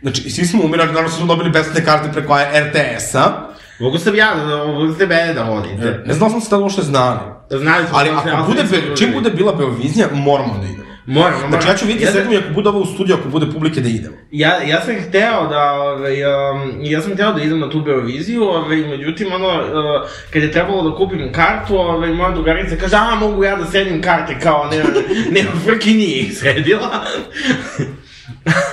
[0.01, 3.51] znači, svi smo umirali, naravno smo dobili besplatne karte preko RTS-a.
[3.79, 4.35] Mogu sam ja,
[4.67, 6.03] mogu ste mene da vodite.
[6.05, 7.19] Ne znao sam se tada uopšte znali.
[7.49, 7.97] Znali smo.
[7.97, 10.90] Ali ako bude, be, čim bude bila Beovizija, moramo da idemo.
[11.05, 11.51] Moramo, moramo.
[11.51, 13.89] Znači, ja ću vidjeti ja, sve ako bude ovo u studiju, ako bude publike da
[13.89, 14.15] idemo.
[14.31, 18.43] Ja, ja sam hteo da, ovaj, um, ja sam hteo da idem na tu Beoviziju,
[18.43, 23.15] ovaj, međutim, ono, uh, kad je trebalo da kupim kartu, ovaj, moja drugarica kaže, a,
[23.15, 24.89] mogu ja da sredim karte, kao, nema,
[25.31, 27.03] nema frki nije ih sredila.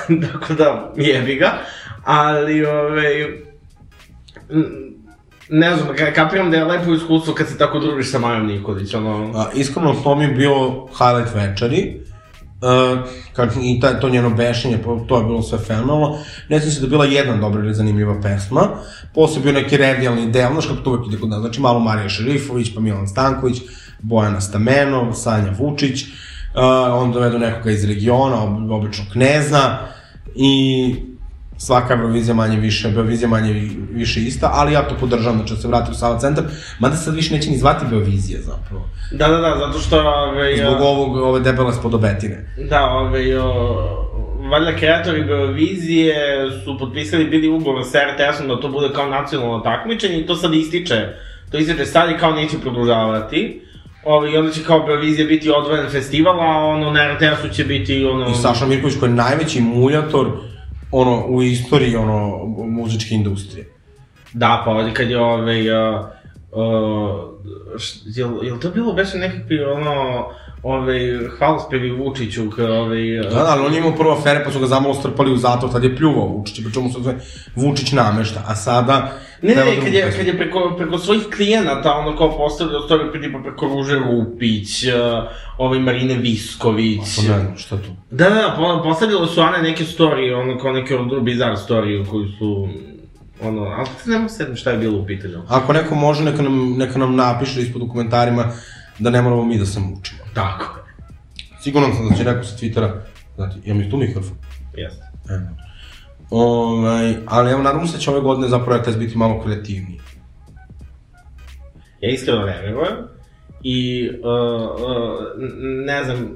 [0.32, 1.58] Tako da, jebi ga.
[2.04, 3.26] Ali, ovaj,
[5.48, 9.32] ne znam, kapiram da je lepo iskustvo kad se tako družiš sa Majom Nikolić, ono...
[9.34, 12.07] A, iskreno, to mi je bio highlight večeri.
[12.60, 16.18] Uh, kad, i ta, to njeno bešenje, to je bilo sve fenomenalno.
[16.48, 18.68] Ne znam se da je bila jedna dobra ili zanimljiva pesma.
[19.14, 22.08] Posle bio neki redijalni del, znaš kako to uvek ide kod nas, znači malo Marija
[22.08, 23.58] Šerifović, pa Milan Stanković,
[23.98, 26.12] Bojana Stamenov, Sanja Vučić, uh,
[26.92, 29.78] on dovedu nekoga iz regiona, obično kneza,
[30.34, 30.94] i
[31.58, 35.68] svaka Eurovizija manje više, Beovizija manje više ista, ali ja to podržavam, znači da se
[35.68, 36.44] vrati u Sava centar,
[36.78, 38.88] mada sad više neće ni zvati Beovizija zapravo.
[39.12, 39.98] Da, da, da, zato što...
[39.98, 42.54] Ove, ovaj, Zbog ovog, ove debele spodobetine.
[42.70, 44.08] Da, ove, ovaj, o,
[44.50, 46.14] valjda kreatori Beovizije
[46.64, 50.54] su potpisali bili ugovor sa RTS-om da to bude kao nacionalno takmičenje i to sad
[50.54, 51.08] ističe.
[51.50, 53.62] To ističe sad i kao neće produžavati.
[54.04, 58.30] Ovi, onda će kao Beovizija biti odvojen festival, a ono na RTS-u će biti ono...
[58.30, 60.26] I Saša Mirković koji je najveći muljator
[60.90, 63.66] ono, u istoriji, ono, muzičke industrije.
[64.32, 66.04] Da, pa ovdje kad je ovaj, uh,
[66.52, 67.28] uh,
[68.16, 70.26] jel, jel to bilo beše nekakvi, ono,
[70.62, 71.00] ovaj,
[71.38, 73.02] hvalospevi Vučiću, kao ovaj...
[73.22, 75.72] Da, da, ali on je imao prvo afere, pa su ga zamalo strpali u zatvor,
[75.72, 77.16] tad je pljuvao Vučić, pri čemu se zove
[77.56, 79.12] Vučić namešta, a sada...
[79.42, 83.20] Ne, ne, kad je, kad je preko, preko svojih klijenata, ono kao postavljao stvari, pa
[83.20, 84.90] tipa preko Ruže Rupić, uh,
[85.58, 87.16] ovaj Marine Visković.
[87.16, 87.88] Pa ne znam, šta tu?
[88.10, 92.04] Da, da, da, po- postavljalo su Ane neke storije, ono kao neke od bizar storije
[92.04, 92.68] koju su,
[93.42, 95.42] ono, ali ne mogu sedim šta je bilo u pitanju.
[95.48, 98.44] Ako neko može, neka nam, neka nam napiše ispod u komentarima
[98.98, 100.20] da ne moramo mi da se mučimo.
[100.34, 100.78] Tako.
[101.60, 102.90] Siguran sam da će neko sa Twittera,
[103.36, 104.36] znati, imam i tu mikrofon.
[104.76, 105.04] Jeste.
[105.30, 105.68] E.
[106.30, 110.00] Ovaj, ali evo, nadamo se da će ove godine zapravo RTS biti malo kreativniji.
[112.00, 112.96] Ja iskreno ne verujem.
[113.62, 115.16] I, uh, uh,
[115.86, 116.28] ne znam,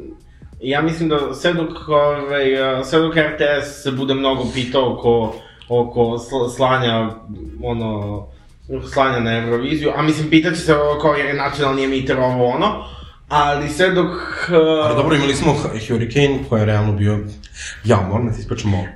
[0.60, 5.34] ja mislim da sve dok, ovaj, uh, sve dok RTS se bude mnogo pitao oko,
[5.68, 7.10] oko sl- slanja,
[7.62, 8.26] ono,
[8.92, 12.84] slanja na Euroviziju, a mislim, pitaće se kao jer je nacionalni emiter ovo ono,
[13.28, 14.10] ali sve dok...
[14.48, 15.54] Uh, Ali dobro, imali smo
[15.88, 17.18] Hurricane, koji je realno bio...
[17.84, 18.86] Ja, moram da ti ispričam ovo.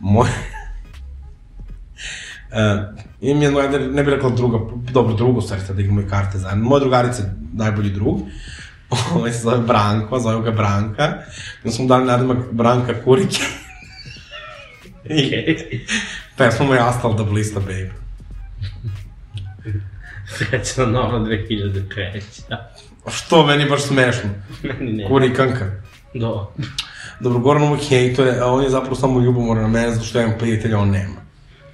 [0.00, 0.28] Moj...
[0.28, 0.28] Uh,
[3.20, 4.58] imam jednu, ajde, ne bih rekla druga,
[4.92, 6.64] dobro, drugu stvar, sad da igramo i karte zajedno.
[6.64, 8.20] Moja drugarica je najbolji drug.
[9.14, 11.04] Ovaj se zove Branko, zove ga Branka.
[11.04, 13.42] I onda smo mu dali nadimak Branka Kurike.
[15.04, 15.80] I
[16.36, 18.01] pesma mu je Astal da blista, babe.
[20.36, 22.20] Srećna nova 2003.
[23.10, 24.30] Što meni je baš smešno.
[24.62, 25.08] Meni ne.
[25.08, 25.70] Kurikanka.
[26.14, 26.52] Do.
[27.20, 30.24] Dobro, Goran mu hejtuje, a on je zapravo samo ljubomoran na mene, zato što ja
[30.24, 31.22] imam prijatelja, on nema.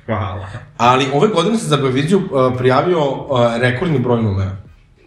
[0.07, 0.47] Hvala.
[0.77, 4.57] Ali ove godine se za Beoviziju uh, prijavio uh, rekordni broj numera.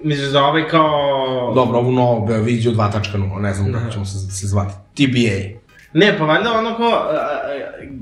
[0.04, 1.52] Misliš da ovaj kao...
[1.56, 4.74] Dobro, ovu novu Beoviziju 2.0, ne znam kako ćemo se, se zvati.
[4.94, 5.60] TBA.
[5.94, 7.42] Ne, pa valjda ono kao, a, a,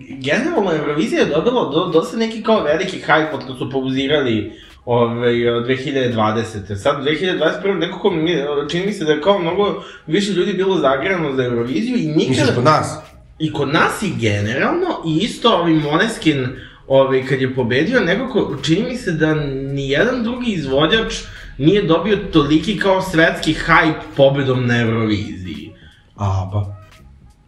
[0.10, 4.52] generalno Eurovizija je dobila do, dosta neki kao veliki hype od kad su pauzirali
[4.86, 6.75] ovaj, 2020.
[6.75, 7.80] Sad 2021.
[7.80, 8.36] nekako mi,
[8.69, 12.38] čini mi se da je kao mnogo više ljudi bilo zagrano za Euroviziju i Misliš
[12.38, 12.56] nikada...
[12.56, 12.97] kod nas?
[13.39, 16.47] I kod nas i generalno, i isto ovaj Moneskin,
[16.88, 19.34] ovaj, kad je pobedio, nekako, čini mi se da
[19.73, 21.13] ni jedan drugi izvođač
[21.58, 25.71] nije dobio toliki kao svetski hype pobedom na Euroviziji.
[26.15, 26.78] Aba.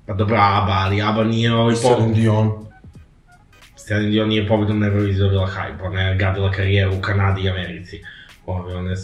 [0.06, 2.16] Pa dobro, ABBA, ali ABBA nije ovaj Celine pobed...
[2.16, 2.52] Dion.
[3.76, 7.50] Celine Dion nije pobedom na Euroviziji dobila hype, ona je gradila karijeru u Kanadi i
[7.50, 8.02] Americi.
[8.46, 8.96] Ove, one,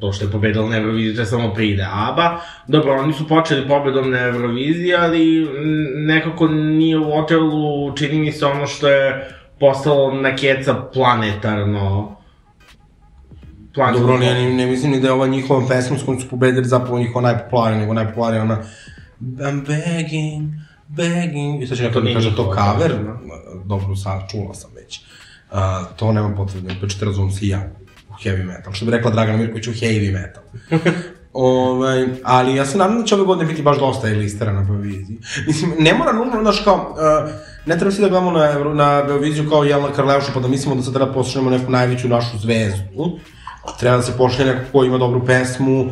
[0.00, 1.86] to što je pobedila na Euroviziji, to je samo pride.
[1.92, 5.48] ABBA, dobro, oni su počeli pobedom na Euroviziji, ali
[5.94, 9.28] nekako nije u hotelu, čini mi se ono što je
[9.60, 12.16] postalo na keca planetarno.
[13.74, 14.06] planetarno.
[14.06, 16.98] Dobro, ne, ne mislim ni da je ova njihova pesma s kojom su pobedili zapravo
[16.98, 18.58] njihova najpopularnija, nego najpopularnija ona
[19.22, 20.50] I'm begging,
[20.88, 22.92] begging, i sad će neko da kaže to cover,
[23.64, 25.00] dobro, sad čula sam već.
[25.50, 25.58] Uh,
[25.96, 27.70] to nema potrebe, pa ćete razumem se i ja
[28.10, 30.42] u heavy metal, što bi rekla Dragana Mirković u heavy metal.
[31.32, 35.18] ovaj, ali ja se nadam da će ove godine biti baš dosta e-listera na Beoviziji.
[35.46, 37.30] Mislim, ne mora nužno, znaš kao, uh,
[37.66, 40.82] ne treba svi da gledamo na, na Beoviziju kao Jelena Karleuša, pa da mislimo da
[40.82, 43.18] sad treba poslušamo neku najveću našu zvezdu.
[43.80, 45.90] Treba da se pošle neko ko ima dobru pesmu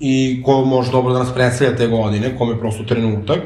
[0.00, 3.40] i ko može dobro da nas predstavlja te godine, kome je prosto trenutak,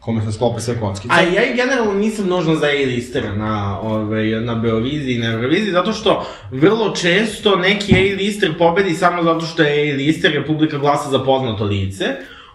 [0.00, 1.14] kome se sklope sve kockice.
[1.14, 5.92] A ja generalno nisam nužno za A-listera na, ovaj, na Beoviziji i na Euroviziji, zato
[5.92, 11.64] što vrlo često neki A-lister pobedi samo zato što je A-lister, Republika glasa za poznato
[11.64, 12.04] lice,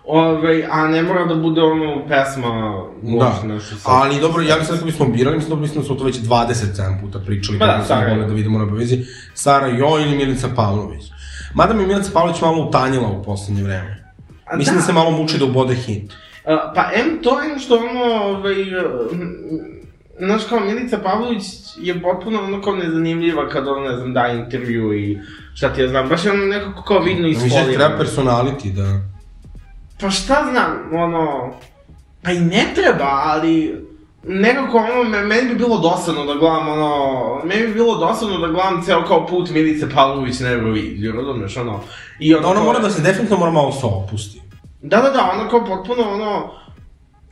[0.05, 2.49] ovaj, a ne mora da bude ono pesma
[3.01, 3.89] Da, uopšte nešto sa...
[3.91, 7.19] ali dobro, ja mislim da bismo birali, mislim da bismo smo to već 27 puta
[7.19, 8.27] pričali, Pa da, kako smo Sara.
[8.27, 11.03] da vidimo na Beoviziji, Sara Jo ili Milica Pavlović.
[11.53, 14.13] Mada mi Milica Pavlović malo utanjila u poslednje vreme.
[14.45, 14.85] A Mislim da, da.
[14.85, 16.13] se malo muči da ubode hit.
[16.45, 18.55] A, pa, em to je što ono, ovaj,
[20.19, 21.43] znaš kao Milica Pavlović
[21.77, 25.19] je potpuno ono kao nezanimljiva kad ona, ne znam, da intervju i
[25.53, 27.95] šta ti ja znam, baš je ono nekako kao vidno Mislim da ispolirano.
[27.95, 29.01] treba personality, da...
[30.01, 31.53] Pa šta znam, ono...
[32.21, 33.88] Pa i ne treba, ali...
[34.23, 36.91] Nekako ono, me- meni bi bilo dosadno da gledam ono...
[37.45, 41.79] Meni bi bilo dosadno da gledam ceo kao put Milice Pavlović na Euroviziju, razumeš, ono...
[42.19, 44.41] I ono, Da ona kao- mora da se definitivno mora malo se opusti.
[44.82, 46.51] Da, da, da, ono kao potpuno ono...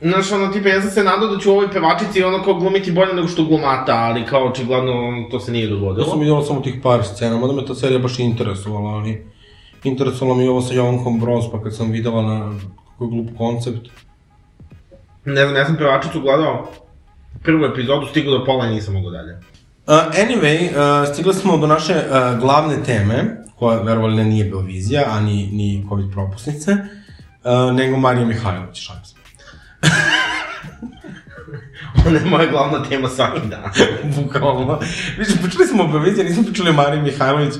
[0.00, 2.92] Znaš, ono, tipa, ja sam se nadao da ću u ovoj pevačici ono kao glumiti
[2.92, 6.06] bolje nego što glumata, ali kao očigledno ono, to se nije Ja dogodilo.
[6.06, 9.26] sam vidjela samo tih par scena, mada me ta serija baš interesovala, ali...
[9.84, 12.52] Interesovalo mi ovo sa Jovankom Broz, pa kad sam videla na
[12.88, 13.88] kako glup koncept.
[15.24, 16.68] Ne znam, ja sam pevačicu gledao
[17.42, 19.32] prvu epizodu, stigao do pola i nisam mogao dalje.
[19.32, 25.04] Uh, anyway, uh, stigli smo do naše uh, glavne teme, koja, verovali ne, nije Beovizija,
[25.08, 29.14] a ni, ni COVID propusnice, uh, nego Marija Mihajlović, šalim se.
[32.06, 33.70] Ona je moja glavna tema svaki dan.
[34.16, 34.78] Bukvalno.
[35.18, 37.54] Viš, pričali smo o Beoviziji, nismo pričali o Mariji Mihajlović.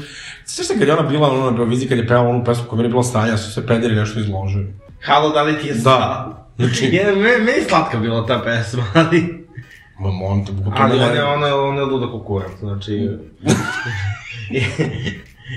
[0.44, 2.78] Sveća se kad je ona bila ono, na Beoviziji, kad je pevala onu pesmu koja
[2.78, 4.74] mi je bila stranja, su se pederi nešto izložili.
[5.04, 6.47] Halo, da li ti je Da.
[6.58, 9.44] Znači, Je, me, meni je slatka bila ta pesma, ali...
[10.00, 10.78] ma molim te, bukvalno.
[10.84, 13.08] Ali ne- je- ona, je- ona je luda kukurac, znači...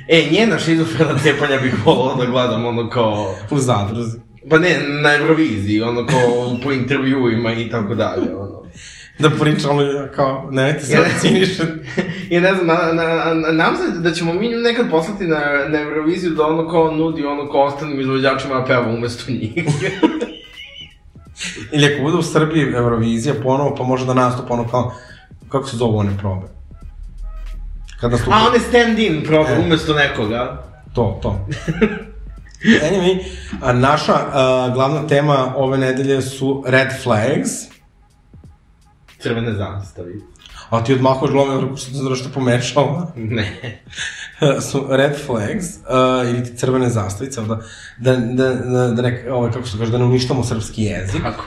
[0.07, 3.35] e, njena šizofrena cepanja bih volao da gledam, ono kao...
[3.51, 4.19] U zadruzi.
[4.49, 4.69] Pa ne,
[5.01, 6.19] na Euroviziji, ono kao
[6.63, 8.61] po intervjuima i tako dalje, ono.
[9.19, 9.85] Da pričam, ali
[10.15, 11.71] kao, nemojte se Ja- cinišati.
[12.29, 15.81] I ne znam, na, na, na, nam se da ćemo mi nekad poslati na, na
[15.81, 19.53] Euroviziju da ono kao nudi ono kao ostalim izvođačima da peva umesto njih.
[21.71, 24.93] Ili ako bude u Srbiji Eurovizija ponovo, pa može da nastupa ono kao,
[25.49, 26.47] kako se zove one probe?
[27.99, 28.35] Kada nastupa...
[28.35, 29.59] A one stand-in probe E.
[29.59, 30.63] umesto nekoga.
[30.93, 31.39] To, to.
[32.63, 33.23] Anyway,
[33.61, 37.49] a naša a, glavna tema ove nedelje su red flags.
[39.19, 40.21] Crvene zastavi.
[40.69, 43.11] A ti odmahuješ glavom, rekao što nešto pomešao.
[43.15, 43.81] Ne.
[44.71, 47.61] su red flags, uh, ili ti crvene zastavice, da,
[47.97, 51.21] da, da, da, da nek, ovaj, kako se kaže, da ne uništamo srpski jezik.
[51.21, 51.43] Tako.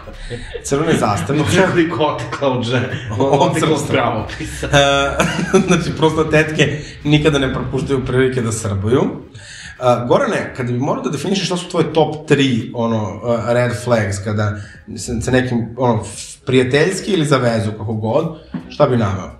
[0.64, 1.66] Crvene zastavice.
[1.72, 3.09] Koliko otekla od žene.
[3.18, 3.88] Od srpstva.
[3.88, 4.66] pravopisa.
[4.66, 9.01] Uh, znači, prosto tetke nikada ne propuštaju prilike da srbuju.
[9.01, 13.72] Uh, Gorane, kada bi morao da definišeš šta su tvoje top 3 ono, uh, red
[13.84, 14.57] flags, kada
[14.97, 16.05] sa, sa nekim ono,
[16.47, 18.38] prijateljski ili za vezu, kako god,
[18.68, 19.30] šta bi naveo?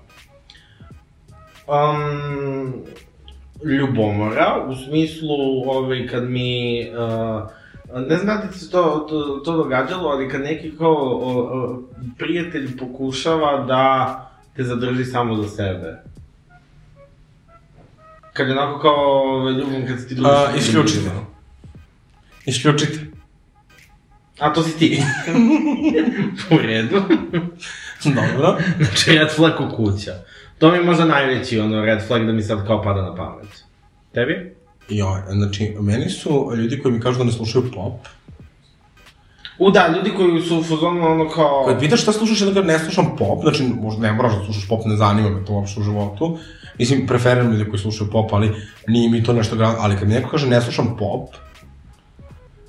[1.67, 2.85] Um,
[3.65, 5.35] ljubomora, u smislu,
[5.67, 7.51] ovaj, kad mi, uh,
[8.09, 11.83] ne znam da ti se to, to, to događalo, ali kad neki kao o, o,
[12.19, 14.21] prijatelj pokušava da
[14.57, 16.03] te zadrži samo za sebe.
[18.33, 20.33] Kad je onako kao ovaj, ljubom kad se ti družiš.
[20.33, 21.11] A, isključite.
[22.47, 22.99] Isključite.
[24.39, 25.03] A to si ti.
[26.55, 27.03] u redu.
[28.05, 28.59] Dobro.
[28.79, 30.15] Znači, red flag u kuća.
[30.59, 33.65] To mi je možda najveći ono red flag da mi sad kao pada na pamet.
[34.13, 34.55] Tebi?
[34.89, 37.95] Joj, znači, meni su ljudi koji mi kažu da ne slušaju pop.
[39.59, 41.65] U da, ljudi koji su u fazonu ono kao...
[41.69, 44.69] Kad pitaš šta slušaš, ja da ne slušam pop, znači, možda ne moraš da slušaš
[44.69, 46.39] pop, ne zanima me to uopšte u životu.
[46.79, 48.51] Mislim, preferiram ljudi koji slušaju pop, ali
[48.89, 49.75] nije mi to nešto gran...
[49.79, 51.29] Ali kad mi neko kaže ne slušam pop,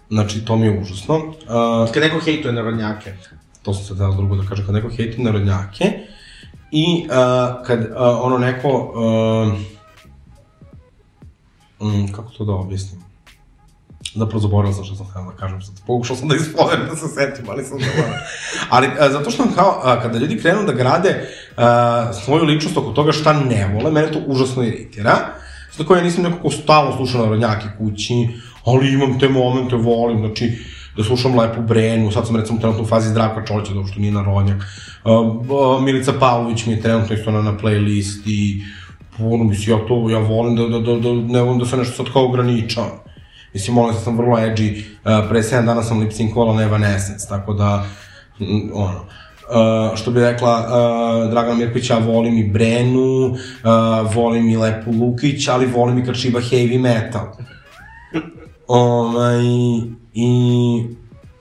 [0.10, 1.16] znači, to mi je užasno.
[1.16, 3.14] Uh, Kad neko hejtuje narodnjake.
[3.64, 5.86] to sam sad dao drugo da kažem, kad neko hejti narodnjake
[6.72, 8.94] i uh, kad uh, ono neko,
[11.80, 13.06] uh, mm, kako to da objasnim?
[14.16, 17.08] Zapravo zaboravio sam što sam htio da kažem, sad pokušao sam da ispoverim da se
[17.08, 18.20] setim, ali sam zaboravio.
[18.70, 21.64] Ali uh, zato što kao, uh, kada ljudi krenu da grade uh,
[22.24, 25.16] svoju ličnost oko toga šta ne vole, mene to užasno iritira.
[25.72, 28.28] Zato kao ja nisam neko ko stalno sluša narodnjake kući,
[28.66, 30.66] ali imam te momente, volim, znači,
[30.98, 34.12] da slušam Lepu Brenu, sad sam recimo trenutno u fazi Zdravka Čolića, dobro što nije
[34.12, 34.58] narodnjak.
[35.04, 38.64] Uh, uh, Milica Pavlović mi je trenutno isto na, na playlisti,
[39.20, 42.04] ono, mislim, ja to, ja volim da, da, da, da ne volim da se nešto
[42.04, 42.92] sad kao ograničavam.
[43.54, 47.54] Mislim, molim se, sam vrlo edgy, uh, pre 7 dana sam lip-syncovala na Evanescence, tako
[47.54, 47.86] da,
[48.40, 49.06] mm, ono,
[49.50, 54.92] Uh, što bi rekla uh, Dragana Mirković, ja volim i Brenu, uh, volim i Lepu
[54.92, 57.26] Lukić, ali volim i kad šiba heavy metal.
[58.68, 59.42] Ovaj,
[60.14, 60.86] i,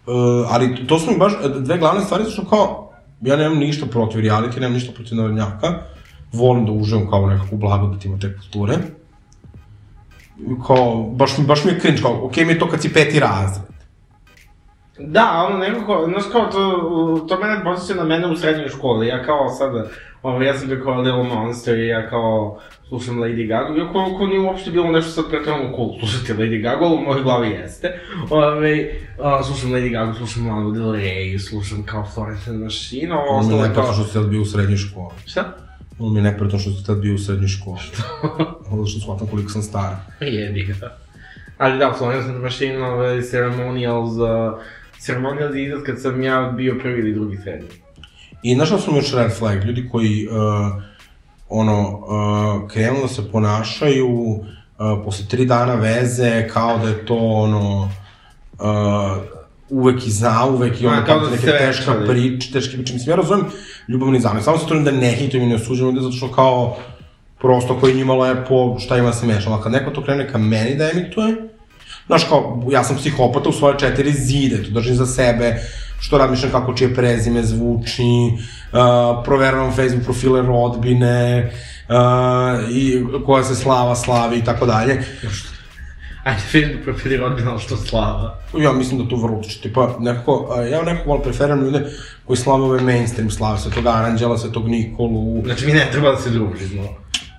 [0.07, 4.21] uh, ali to su mi baš dve glavne stvari, što kao, ja nemam ništa protiv
[4.21, 5.73] reality, nemam ništa protiv narodnjaka,
[6.33, 8.75] volim da uživam kao nekakvu blagodat ima te kulture.
[10.67, 13.75] Kao, baš, baš mi je cringe, kao, okej mi je to kad si peti razred.
[14.99, 19.25] Da, ono nekako, znaš kao to, to mene posjeća na mene u srednjoj školi, ja
[19.25, 19.89] kao sada,
[20.25, 22.59] ovo, ja sam bio kao Little Monster i ja kao
[22.89, 26.85] slušam Lady Gaga, iako ako nije uopšte bilo nešto sad pretredno cool slušati Lady Gaga,
[26.85, 28.01] ali u mojoj glavi jeste.
[28.31, 28.91] Ove,
[29.23, 33.23] a, slušam Lady Gaga, slušam Lana Del Rey, slušam kao Florence and the Machine, ovo
[33.29, 33.95] Ono mi ostalo je neprijatno kao...
[33.95, 35.15] što si tad bio u srednjoj školi.
[35.27, 35.57] Šta?
[35.99, 37.79] Ono mi je neprijatno što si tad bio u srednjoj školi.
[38.73, 39.95] Ono što shvatam koliko sam star.
[40.21, 40.97] Jedi ga.
[41.59, 44.61] Ali da, Florence and the Machine, ove, Ceremonials, uh,
[44.99, 47.84] Ceremonials je izraz kad sam ja bio prvi ili drugi srednji.
[48.45, 49.65] I su mi još red flag?
[49.65, 50.83] Ljudi koji, uh,
[51.49, 54.45] ono, uh, krenu da se ponašaju uh,
[55.05, 57.91] posle tri dana veze kao da je to, ono,
[58.53, 59.23] uh,
[59.69, 62.09] uvek i za uvek i ono, kao da neke teška večali.
[62.09, 62.93] prič, teške priče.
[62.93, 63.47] Mislim, ja razumem
[63.89, 66.77] ljubavni zamet, samo se trudim da ne hitujem i ne osuđujem ljude, zato što kao,
[67.41, 70.39] prosto koji njima lepo, šta ima da se meša, ali kad neko to krene ka
[70.39, 71.35] meni da emituje,
[72.07, 75.61] Znaš, kao, ja sam psihopata u svoje četiri zide, to držim za sebe,
[76.05, 81.53] što razmišljam kako čije prezime zvuči, uh, proveravam Facebook profile rodbine,
[81.89, 85.05] uh, i koja se slava slavi i tako dalje.
[86.25, 88.39] Ajde, Facebook profili rodbina, ali što slava.
[88.59, 91.87] Ja mislim da tu vrlo utiče, tipa, nekako, ja nekako malo preferiram ljude
[92.25, 96.31] koji slave ove mainstream slave, Svetog Aranđela, Svetog Nikolu, Znači, mi ne treba da se
[96.31, 96.83] družimo.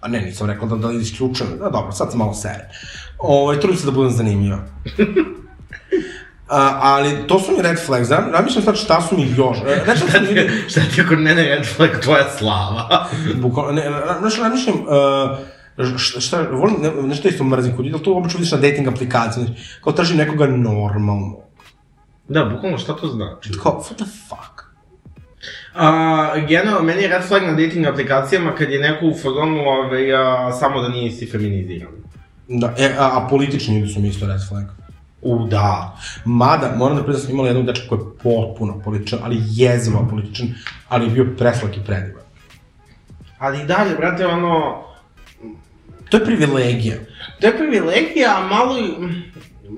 [0.02, 2.70] a ne, nisam rekao da, da isključujem, da dobro, sad sam malo sere.
[3.18, 4.60] Ovaj, trudim se da budem zanimljiva.
[6.50, 9.58] A, ali to su mi red flags, ja razmišljam sad šta su mi još.
[9.68, 13.08] E, Nešto Šta ti, ljudi, šta ti ako ne ne red flag, tvoja slava?
[13.42, 13.84] bukvalno, ne,
[14.20, 18.38] znaš, razmišljam, uh, šta, šta, volim, ne, nešto isto mrzim kod ljudi, ali to obično
[18.38, 21.38] vidiš na dating aplikaciji, znači, kao tražim nekoga normalno.
[22.28, 23.50] Da, bukvalno šta to znači?
[23.64, 24.66] Kao, what the fuck?
[25.76, 30.14] A, generalno, meni je red flag na dating aplikacijama kad je neko u fazonu ovaj,
[30.14, 31.92] a, samo da nije si feminiziran.
[32.48, 34.85] Da, e, a, a politični ljudi su mi isto red flag.
[35.26, 35.98] U, da.
[36.26, 40.08] Mada, moram da priznam, da sam imala jednog dečka koji je potpuno političan, ali jezivo
[40.10, 40.48] političan,
[40.90, 42.24] ali je bio preslak i predivan.
[43.40, 44.84] Ali i dalje, brate, ono...
[46.10, 46.96] To je privilegija.
[47.42, 48.94] To je privilegija, a malo i...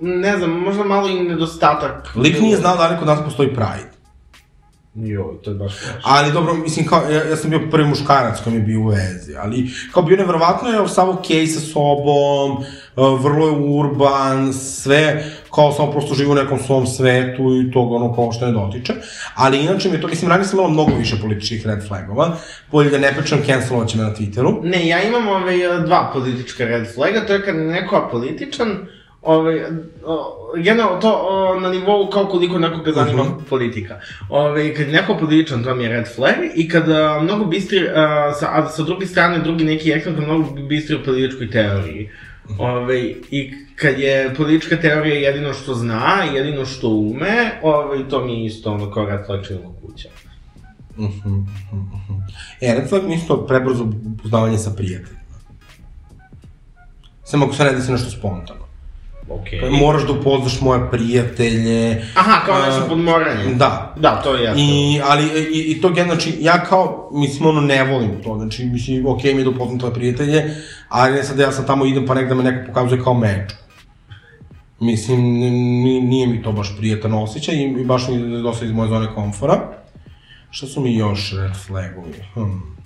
[0.02, 2.16] Ne znam, možda malo i nedostatak.
[2.16, 3.98] Lik nije znao da li kod nas postoji Pride.
[4.96, 6.00] Joj, to je baš loše.
[6.04, 8.88] Ali dobro, mislim, kao, ja, ja sam bio prvi muškarac koji mi je bio u
[8.88, 12.52] vezi, ali kao bio nevjerovatno je sav okej okay sa sobom,
[12.96, 17.96] uh, vrlo je urban, sve, kao samo prosto živi u nekom svom svetu i toga
[17.96, 18.94] ono kao što ne dotiče.
[19.36, 22.36] Ali inače mi je to, mislim, ranije sam imala mnogo više političkih red flagova,
[22.72, 24.60] bolje da ne pričam, cancelovat će me na Twitteru.
[24.64, 28.78] Ne, ja imam ovaj, dva politička red flaga, to je kad neko apolitičan,
[29.22, 29.62] ovaj,
[30.06, 33.34] o, jedno, to o, na nivou kao koliko nekoga zanima Mhm.
[33.50, 34.00] politika.
[34.30, 36.84] Ovaj, kad je neko apolitičan, to mi je red flag, i kad
[37.24, 41.52] mnogo bistri, a, sa, a sa druge strane, drugi neki kad mnogo bistri u političkoj
[41.52, 42.04] teoriji.
[42.04, 42.27] Mhm.
[42.60, 48.34] Ovaj, I kad je politička teorija jedino što zna, jedino što ume, ovaj, to mi
[48.34, 48.92] je isto ono
[49.26, 50.10] flag čilna kuća.
[50.98, 52.14] Mhm, mhm, mhm.
[52.62, 53.84] E, red flag mi isto prebrzo
[54.16, 55.18] upoznavanje sa prijateljima.
[57.24, 58.67] Samo ako se ne desi nešto spontano.
[59.30, 59.80] Okay.
[59.80, 62.06] Moraš da upoznaš moje prijatelje.
[62.16, 63.54] Aha, kao a, nešto podmoranje.
[63.54, 63.96] Da.
[64.00, 64.64] Da, to je jasno.
[64.64, 65.24] I, ali,
[65.54, 69.34] i, i to, gen- znači, ja kao, mislim, ono, ne volim to, znači, mislim, okej
[69.34, 70.56] mi je da upoznam tvoje prijatelje,
[70.90, 73.52] ali ne sad da ja sad tamo idem pa negde me neko pokazuje kao meč.
[74.80, 78.72] Mislim, ni, nije mi to baš prijetan osjećaj i, i baš mi je dosta iz
[78.72, 79.60] moje zone komfora.
[80.50, 82.14] Šta su mi još red flagovi?
[82.34, 82.78] Hmm.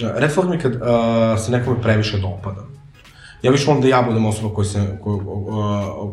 [0.00, 0.80] Red flag mi je kad uh,
[1.44, 2.73] se nekome previše dopada.
[3.44, 5.18] Ja više volim da ja budem osoba koja, se, koja,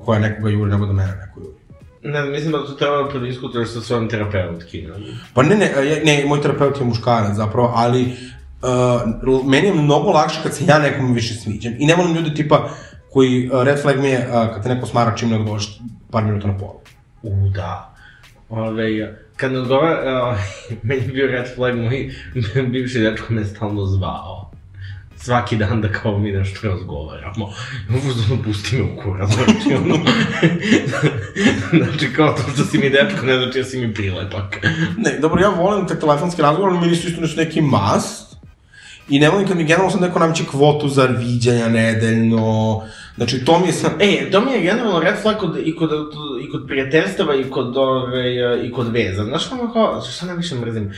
[0.06, 1.56] koja nekoga juri, nego da mene neko juri.
[2.04, 5.02] Ne, mislim da to treba da prodiskutuješ sa svojom terapeutkinom.
[5.34, 10.12] Pa ne, ne, ja- ne, moj terapeut je muškarac zapravo, ali uh, meni je mnogo
[10.12, 11.74] lakše kad se ja nekome više sviđam.
[11.80, 12.70] I ne volim ljude tipa
[13.12, 15.80] koji, uh, red flag mi je uh, kad te neko smara čim ne odgovoriš
[16.12, 16.80] par minuta na pola.
[17.24, 17.96] U, da.
[18.50, 20.38] Ove, kad ne odgovara, uh,
[20.88, 22.10] meni je bio red flag, moj
[22.72, 24.51] bivši dečko me stalno zvao.
[25.24, 27.50] Svaki dan da kao mi nešto razgovaramo.
[27.90, 29.96] Uzmano, pusti me u kurac, znači ono...
[31.86, 34.58] znači kao to što si mi dečko, ne znači da si mi prilepak.
[34.98, 38.31] Ne, dobro, ja volim te telefonske razgovore, ali mi nisu isto nešto neki must.
[39.12, 42.82] I ne volim kad mi generalno sad neko nameće kvotu za viđanja nedeljno.
[43.18, 43.92] Znači, to mi je sad...
[44.00, 45.90] E, to mi je generalno red flag kod, i, kod,
[46.44, 48.34] i kod prijateljstava i kod, ove,
[48.68, 49.24] i kod veza.
[49.24, 50.94] Znaš ono kao, šta najviše mrzim?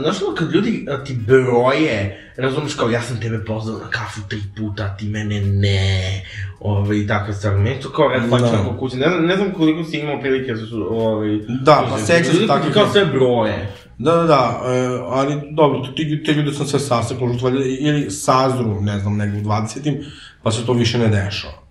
[0.00, 4.20] Znaš ono kad ljudi a, ti broje, razumiješ kao ja sam tebe pozvao na kafu
[4.28, 6.22] tri puta, ti mene ne,
[6.60, 7.56] ove, i takve stvari.
[7.56, 8.46] Meni to kao red flag Da.
[8.48, 8.76] da.
[8.78, 8.96] kuće.
[8.96, 12.72] Ne, ne znam koliko si imao prilike da su, ove, Da, pa sećam se takvih-
[12.74, 13.68] Kao sve broje.
[13.98, 16.78] Da, da, da, e, ali dobro, ti, te ljude sam sve
[17.42, 20.04] valjda, ili sazru, ne znam, negde u 20-im,
[20.42, 21.62] pa se to više ne dešava.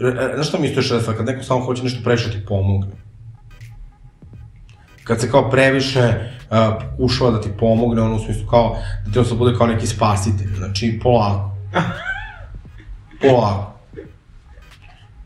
[0.00, 1.16] E, e, znaš šta mi isto još red flag?
[1.16, 2.92] Kad neko samo hoće nešto previše ti pomogne.
[5.04, 9.18] Kad se kao previše uh, pokušava da ti pomogne, ono u smislu kao, da ti
[9.18, 11.50] on bude kao neki spasitelj, znači polako.
[13.22, 13.73] polako.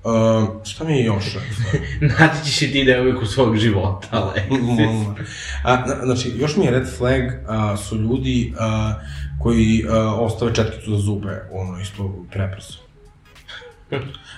[0.05, 1.25] Uh, šta mi je još?
[2.19, 4.59] Naći ćeš i ti devojku svog života, Aleksis.
[4.69, 5.15] Mm.
[5.63, 8.95] A, na- znači, još mi je red flag a, su ljudi a,
[9.43, 12.79] koji a, ostave četkicu za zube, ono, isto preprso.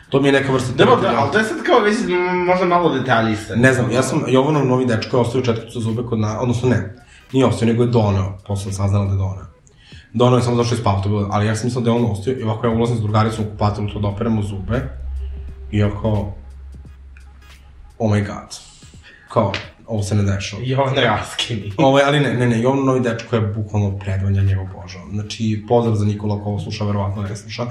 [0.08, 1.96] To mi je neka vrsta Dobro, da, ali to je sad kao već
[2.46, 3.56] možda malo detaljista.
[3.56, 6.68] Ne znam, ja sam, Jovanov novi dečko je ostavio četkicu za zube kod na, odnosno
[6.68, 6.94] ne,
[7.32, 9.46] nije ostavio, nego je doneo, posle sam saznala da je doneo.
[10.12, 12.42] Doneo je samo zašto je spavao, ali ja sam mislila da je on ostavio i
[12.42, 15.00] ovako ja ulazim s drugaricom u kupatilu to da operemo zube
[15.70, 16.34] i ja kao,
[17.98, 18.60] oh my god,
[19.28, 19.52] kao,
[19.86, 20.62] ovo se ne dešava.
[20.66, 21.72] Jovan Raskini.
[21.78, 25.10] Ovo, ali ne, ne, ne, Jovan Novi dečko je bukvalno predvan, ja njega obožavam.
[25.12, 27.66] Znači, pozdrav za Nikola ako ovo sluša, verovatno ne sluša.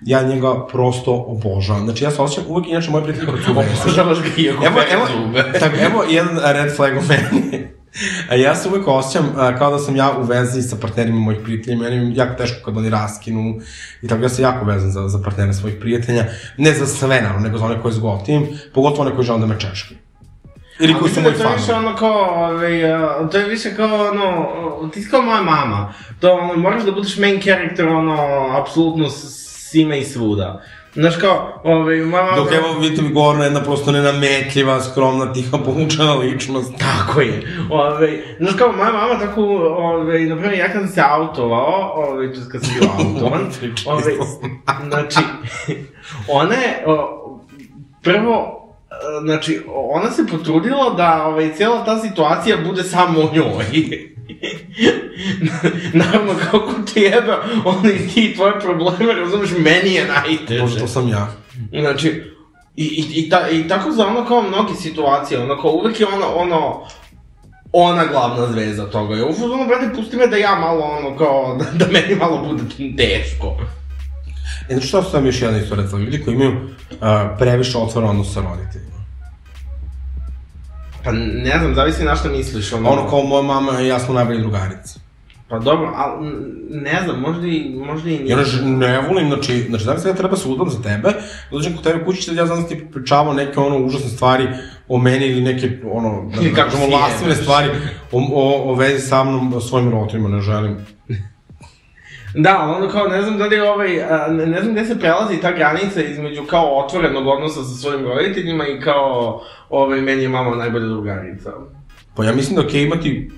[0.00, 1.84] Ja njega prosto obožavam.
[1.84, 3.66] Znači, ja se osjećam uvek, inače, moj prijatelj kod zube.
[3.84, 5.52] Obožavaš ga iako Evo, evo, zube.
[5.60, 7.73] tako, evo jedan red flag u meni.
[8.30, 11.40] A ja se uvek osjećam a, kao da sam ja u vezi sa partnerima mojih
[11.44, 13.60] prijatelja, meni je jako teško kad oni raskinu
[14.02, 16.24] i tako ja sam jako vezan za, za partnere svojih prijatelja,
[16.56, 19.60] ne za sve naravno, nego za one koje zgotim, pogotovo one koji žele da me
[19.60, 19.94] češki.
[20.80, 21.86] Ili koji su moji to je više fanovi.
[21.86, 22.80] ono kao, ovaj,
[23.32, 24.48] to je više kao ono,
[24.88, 25.92] ti si kao moja mama.
[26.20, 28.16] To ono, moraš da budeš main character, ono,
[28.60, 30.62] apsolutno s- svime i svuda.
[30.94, 32.36] Znaš kao, ovaj, mama...
[32.36, 36.72] Dok evo vidite mi Gorna jedna prosto nenametljiva, skromna, tiha, povučena ličnost.
[36.78, 37.42] Tako je.
[37.70, 39.42] Ove, znaš kao, moja mama tako,
[39.78, 43.46] ove, na primjer, ja kad sam se autovao, je kad sam bio autovan,
[43.86, 44.48] ove, isto.
[44.88, 45.20] znači,
[46.28, 47.40] ona je, o,
[48.02, 48.63] prvo,
[49.22, 53.64] znači, ona se potrudila da ovaj, cijela ta situacija bude samo o njoj.
[55.92, 57.32] Naravno, kako ti jebe,
[57.64, 60.60] oni i ti i tvoje probleme, razumeš, meni je najteže.
[60.60, 61.32] Možda to sam ja.
[61.80, 62.22] Znači,
[62.76, 66.06] i, i, i, ta, i tako za ono kao mnoge situacije, ono kao uvek je
[66.06, 66.80] ono, ono,
[67.72, 69.16] ona glavna zvezda toga.
[69.16, 72.46] Ja ufo, ono, brate, pusti me da ja malo, ono, kao, da, da meni malo
[72.48, 72.62] bude
[72.96, 73.56] teško.
[74.68, 76.98] E, znači što su tam još jedna istorija za ljudi koji imaju uh,
[77.38, 78.93] previše otvoren odnos sa roditeljima.
[81.04, 82.90] Pa ne znam, zavisi na šta misliš, ono.
[82.90, 84.98] Ono kao moja mama i ja smo najbolji drugarice.
[85.48, 86.28] Pa dobro, ali
[86.70, 88.44] ne znam, možda i, možda i nije.
[88.44, 91.08] že- ne volim, znači, znači da ja treba se udam za tebe,
[91.50, 94.48] dođem kod tebe kući, sad ja znam da ti pričavao neke ono užasne stvari
[94.88, 97.36] o meni ili neke ono, da, da kako kažemo, jebeš.
[97.42, 97.68] stvari
[98.12, 100.76] o, o, o vezi sa mnom, o svojim roditeljima, ne želim.
[102.34, 103.88] Da, ali onda kao, ne znam da li ovaj,
[104.30, 108.80] ne, znam gde se prelazi ta granica između kao otvorenog odnosa sa svojim roditeljima i
[108.80, 111.52] kao, ovaj, meni je mama najbolja drugarica.
[112.16, 113.30] Pa ja mislim da je okej imati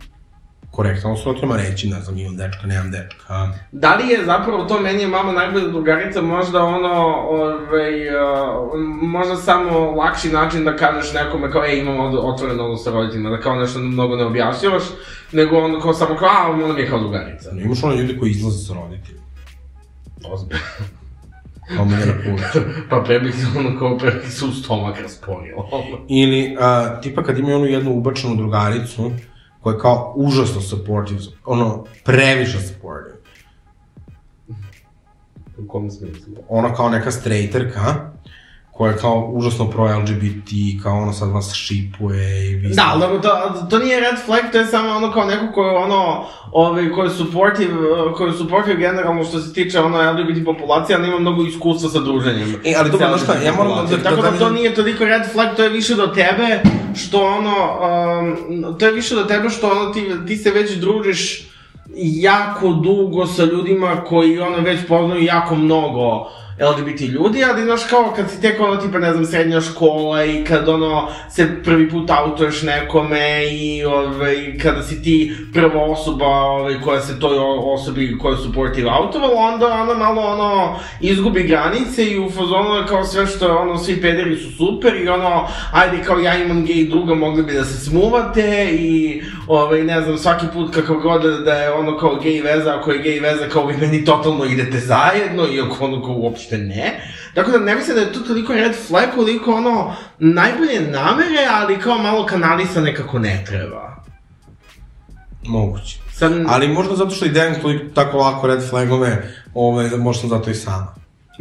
[0.76, 3.52] korektno roditeljima reći, ne znam, imam dečka, nemam dečka.
[3.72, 6.94] Da li je zapravo to meni je mama najbolja drugarica možda ono,
[7.28, 12.90] ovaj, uh, možda samo lakši način da kažeš nekome kao, ej, imam otvoren odnos sa
[12.90, 14.82] roditeljima, da kao nešto mnogo ne objašnjavaš,
[15.32, 17.50] nego ono kao samo kao, a, ona mi je kao drugarica.
[17.52, 19.24] Ne, imaš one ljude koji izlaze sa roditeljima.
[20.30, 20.62] Ozbiljno.
[21.76, 22.66] Kao Miljana Kulić.
[22.90, 25.68] pa pre bih se ono kao, pre bih se u stomak rasporilo.
[26.08, 29.10] Ili, a, tipa kad imaju onu jednu ubačenu drugaricu,
[29.66, 33.16] koja je kao užasno supportive, ono, previše supportive.
[35.58, 36.34] U kom smislu?
[36.48, 38.10] Ona kao neka straighterka,
[38.76, 40.50] koja je kao užasno pro-LGBT,
[40.82, 43.30] kao ona sad vas šipuje i vi Da, ali to,
[43.70, 47.02] to nije red flag, to je samo ono kao neko ko je ono, ovaj, ko
[47.02, 47.74] je supportive,
[48.16, 52.00] ko je supportive generalno što se tiče ono LGBT populacije, ali ima mnogo iskustva sa
[52.00, 52.54] druženjem.
[52.64, 54.74] E, ali dobro, znaš šta, ja moram da- da- Tako da- da, da- to nije
[54.74, 56.60] toliko red flag, to je više do tebe,
[56.96, 57.54] što ono,
[58.20, 61.48] um, to je više do tebe što ono ti, ti se već družiš
[61.98, 66.26] jako dugo sa ljudima koji ono već poznaju jako mnogo
[66.60, 70.44] LGBT ljudi, ali znaš kao kad si tek ono tipa ne znam srednja škola i
[70.44, 76.80] kad ono se prvi put autuješ nekome i ovaj, kada si ti prva osoba ovaj,
[76.84, 77.36] koja se toj
[77.74, 82.86] osobi koja je supportive autovala, onda ona malo ono izgubi granice i u fazonu je
[82.86, 86.64] kao sve što je ono svi pederi su super i ono ajde kao ja imam
[86.64, 91.22] gej druga mogli bi da se smuvate i ovaj, ne znam svaki put kakav god
[91.22, 94.44] da, da je ono kao gej veza, ako je gej veza kao vi meni totalno
[94.44, 97.00] idete zajedno iako ono kao uopšte ne.
[97.34, 101.80] Tako da ne mislim da je to toliko red flag, koliko ono najbolje namere, ali
[101.80, 104.04] kao malo kanalisane kako ne treba.
[105.46, 105.98] Moguće.
[106.12, 110.20] Sad, Ali možda zato što i Dejan toliko tako lako red flagove, ovaj, da možda
[110.20, 110.94] sam zato i sama.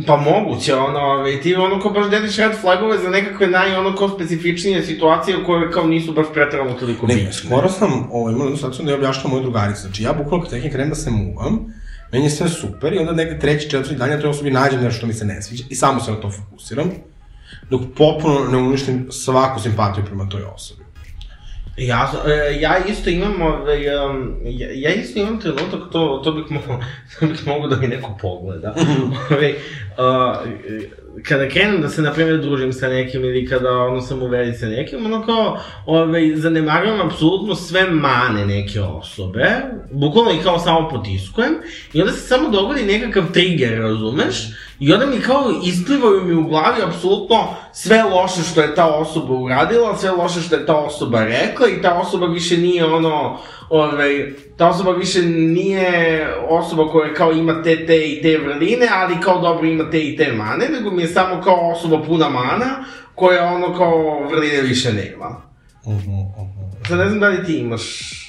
[0.07, 3.95] Pa moguće, ono, ovaj, ti ono kao baš deliš red flagove za nekakve naj, ono
[3.95, 7.33] kao specifičnije situacije koje kao nisu baš pretrano toliko Ne, bitne.
[7.33, 9.81] skoro sam ovaj, imao jednu situaciju da je objašnjala moju drugaricu.
[9.81, 11.59] Znači, ja bukvalno kad tek krenem da se muvam,
[12.11, 14.97] meni je sve super i onda negde treći, četvrti dan ja toj osobi nađem nešto
[14.97, 16.91] što mi se ne sviđa i samo se na to fokusiram,
[17.69, 20.84] dok potpuno ne uništim svaku simpatiju prema toj osobi.
[21.78, 24.17] Ja, e, ja isto imam, ovaj, ja,
[24.73, 26.80] ja isto imam trenutak, to, to bih mogao,
[27.19, 28.76] to bih mogao da mi neko pogleda.
[29.32, 30.38] ovaj, uh,
[31.23, 34.59] kada krenem da se, na primjer, družim sa nekim ili kada ono sam u vezi
[34.59, 39.45] sa nekim, ono kao, ovaj, zanemarujem apsolutno sve mane neke osobe,
[39.91, 41.53] bukvalno ih kao samo potiskujem,
[41.93, 44.36] i onda se samo dogodi nekakav trigger, razumeš?
[44.80, 49.34] I onda mi kao isplivaju mi u glavi apsolutno sve loše što je ta osoba
[49.34, 53.38] uradila, sve loše što je ta osoba rekla i ta osoba više nije ono,
[53.69, 59.21] ovaj, ta osoba više nije osoba koja kao ima te, te i te vrline, ali
[59.21, 62.86] kao dobro ima te i te mane, nego mi je samo kao osoba puna mana,
[63.15, 65.41] koja ono kao vrline više nema.
[65.86, 66.88] Uh -huh, uh -huh.
[66.88, 68.24] Sad ne znam da li ti imaš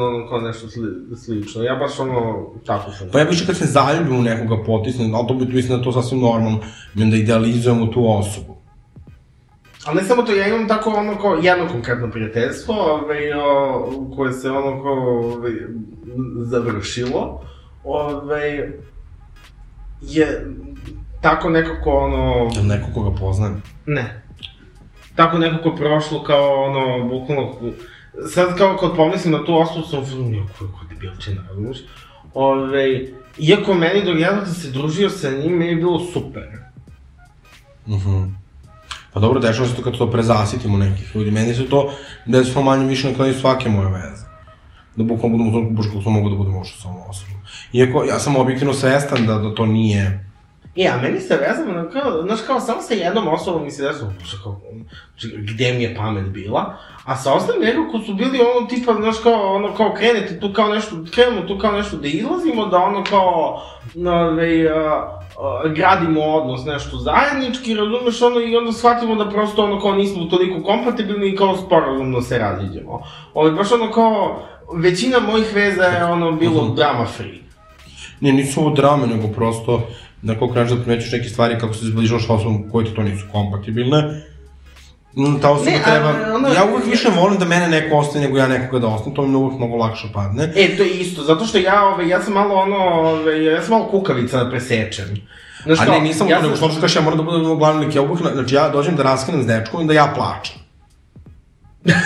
[0.00, 3.08] ono kao nešto sli, slično, ja baš ono tako sam.
[3.12, 5.84] Pa ja više kad se zaljubim u nekoga potisnem, ali to bi mislim da je
[5.84, 6.58] to sasvim normalno,
[6.96, 8.58] i onda idealizujem u tu osobu.
[9.84, 14.32] Ali ne samo to, ja imam tako ono kao jedno konkretno prijateljstvo, ovaj, o, koje
[14.32, 15.52] se ono kao ovaj,
[16.42, 17.42] završilo,
[17.84, 18.70] ovaj,
[20.00, 20.46] je
[21.20, 22.50] tako nekako ono...
[22.54, 23.62] Jel neko koga poznajem?
[23.86, 24.22] Ne.
[25.14, 27.54] Tako nekako prošlo kao ono, bukvalno...
[28.34, 31.78] Sad kao kad pomislim na tu osobu sam film, jo, koji je debilčina, razumiješ?
[32.34, 33.06] Ove,
[33.38, 36.48] iako meni dok ja sam se družio sa njim, meni je bilo super.
[37.88, 38.24] Mhm.
[39.12, 41.30] Pa dobro, dešava se to kad to prezasitimo nekih ljudi.
[41.30, 41.92] Meni se to
[42.26, 44.24] desilo manje više na kraju svake moje veze.
[44.96, 47.34] Da bukvalno budemo toliko buš kako to mogu da budemo ušli sa ovom osobom.
[47.72, 50.27] Iako ja sam objektivno svestan da, da to nije...
[50.78, 54.12] E, a meni se vezano, kao, znaš, kao samo sa jednom osobom mi se desilo,
[54.42, 54.60] kao,
[55.22, 59.54] gde mi je pamet bila, a sa ostalim nekako su bili ono tipa, znaš, kao,
[59.54, 63.62] ono, kao krenete tu kao nešto, krenemo tu kao nešto da izlazimo, da ono kao,
[63.96, 69.80] ove, a, a, gradimo odnos, nešto zajednički, razumeš, ono, i onda shvatimo da prosto, ono,
[69.80, 73.02] kao nismo toliko kompatibilni i kao sporazumno se raziđemo.
[73.34, 74.42] Ovo, baš ono kao,
[74.74, 77.38] većina mojih veza je ono bilo drama free.
[78.20, 79.82] Ne, nisu ovo drame, nego prosto
[80.22, 83.02] da kako kreneš da primećuš neke stvari kako se zbližaš sa osobom koje ti to
[83.02, 84.22] nisu kompatibilne.
[85.14, 86.34] Mm, Ta osoba Ne, a, treba...
[86.34, 89.22] ono- Ja uvek više volim da mene neko ostane nego ja nekoga da ostane, to
[89.22, 90.52] mi uvek mnogo lakše padne.
[90.56, 93.70] E, to je isto, zato što ja, ove, ja sam malo ono, ove, ja sam
[93.70, 95.04] malo kukavica da presečem.
[95.64, 97.94] Znaš A ne, nisam, ja nego sam- što kažeš, ja moram da budem glavni lik,
[97.94, 100.56] ja uvek, na- znači ja dođem da raskinem s dečkom i da ja plačem.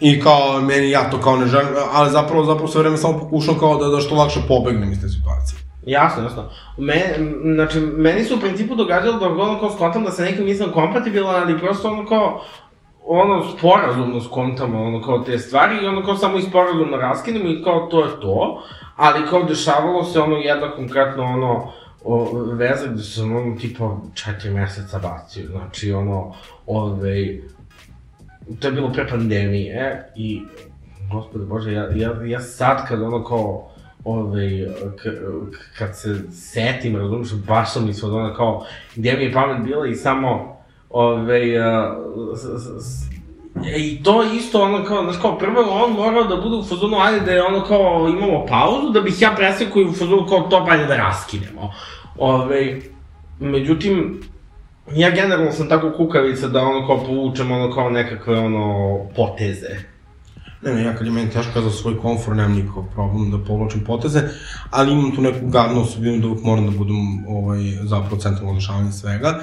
[0.00, 3.58] I kao, meni ja to kao ne želim, ali zapravo, zapravo sve vreme samo pokušam
[3.58, 5.58] kao da, da što lakše pobegnem iz te situacije.
[5.86, 6.44] Jasno, jasno.
[6.78, 7.14] Me,
[7.54, 11.42] znači, meni se u principu događalo da ono kao skontam da sa nekim nisam kompatibilan,
[11.42, 12.42] ali prosto ono kao,
[13.06, 17.62] ono, sporazumno skontamo, ono, kao te stvari i ono kao samo i sporazumno raskinemo i
[17.64, 18.62] kao to je to,
[18.96, 21.72] ali kao dešavalo se ono jedna konkretno ono,
[22.04, 26.34] o, veza gde sam ono tipa četiri meseca bacio, znači ono,
[26.66, 27.42] ovej,
[28.60, 30.42] to je bilo pre pandemije i,
[31.12, 33.70] gospode bože, ja, ja, ja sad kad ono kao,
[34.04, 39.24] ovaj, k, k- kad se setim, razumiješ, baš sam mislio da ono kao, gdje mi
[39.24, 40.56] je pamet bila i samo,
[40.90, 41.96] ovaj, a,
[42.36, 43.10] s, s, s,
[43.76, 47.20] I to isto ono kao, znaš kao, prvo on morao da bude u fazonu, ajde
[47.20, 50.66] da je ono kao, imamo pauzu, da bih ja presekao i u fazonu kao to,
[50.70, 51.72] ajde da raskinemo.
[52.18, 52.80] Ove,
[53.40, 54.20] međutim,
[54.92, 59.68] ja generalno sam tako kukavica da ono kao povučem ono kao nekakve ono poteze.
[60.62, 63.84] Ne, ne, ja kad je meni teško za svoj komfor, nemam nikakav problem da povlačim
[63.84, 64.22] poteze,
[64.70, 68.92] ali imam tu neku gadnu osobinu da uvijek moram da budem ovaj, zapravo centralno rešavanje
[68.92, 69.40] svega.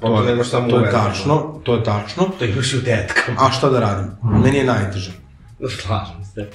[0.00, 2.30] Pa to nemaš samo to u je tačno, to je tačno.
[2.38, 3.38] To imaš i u tetkama.
[3.40, 4.10] A šta da radim?
[4.22, 5.12] Meni je najteže.
[5.82, 6.50] Slažem se.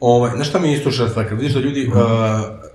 [0.00, 1.94] Ovaj, znaš šta mi je isto šesta, kad vidiš da ljudi uh,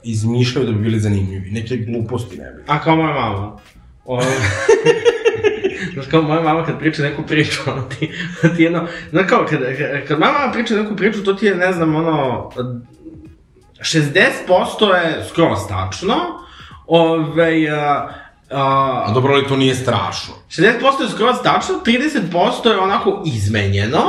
[0.03, 2.63] izmišljaju da bi bili zanimljivi, neke gluposti ne bi.
[2.67, 3.57] A kao moja mama.
[4.05, 4.21] O,
[5.93, 8.11] Znaš, kao moja mama kad priča neku priču, ono ti,
[8.55, 9.59] ti jedno, znaš kao, kad,
[10.07, 12.49] kad moja mama priča neku priču, to ti je, ne znam, ono,
[13.79, 16.15] 60% je skroz tačno,
[16.87, 18.09] ove, a,
[18.51, 20.33] a, A dobro, ali to nije strašno.
[20.49, 24.03] 60% je skroz tačno, 30% je onako izmenjeno,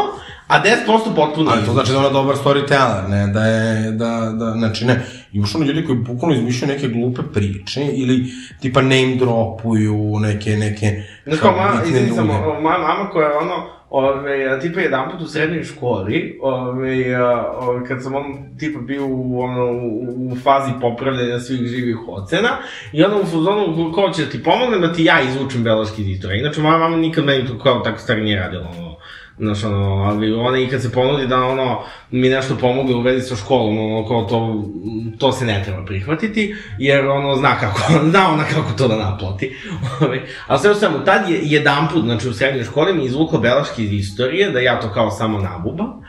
[0.52, 4.50] a 10% potpuno Ali to znači da ona dobar storyteller, ne, da je, da, da,
[4.50, 8.24] znači ne, i još ono ljudi koji bukvalno izmišljaju neke glupe priče ili
[8.60, 11.02] tipa name dropuju neke, neke...
[11.24, 12.32] Znaš kao, moja, bitne izvini samo,
[12.62, 13.54] moja mama koja je ono,
[13.90, 18.24] ove, tipa jedan put u srednjoj školi, ove, a, ove, kad sam on
[18.58, 19.72] tipa bio u, ono,
[20.06, 22.48] u, fazi popravljanja svih živih ocena,
[22.92, 26.08] i onda u fuzonu, ko će da ti pomognem da ti ja izvučem beleški iz
[26.08, 26.40] istorije.
[26.40, 28.81] Inače, moja mama nikad meni to kao tako stvari nije radila, ono,
[29.42, 33.28] Znaš, ono, ali ona i kad se ponudi da, ono, mi nešto pomogne u vezi
[33.28, 34.64] sa školom, ono, kao to,
[35.18, 37.80] to se ne treba prihvatiti, jer, ono, zna kako,
[38.10, 39.56] zna ona kako to da naplati.
[40.00, 43.40] Ovaj, ali sve u svemu, tad je jedan put, znači u srednjoj školi mi izvukla
[43.40, 46.02] belaški iz istorije, da ja to kao samo nabubam,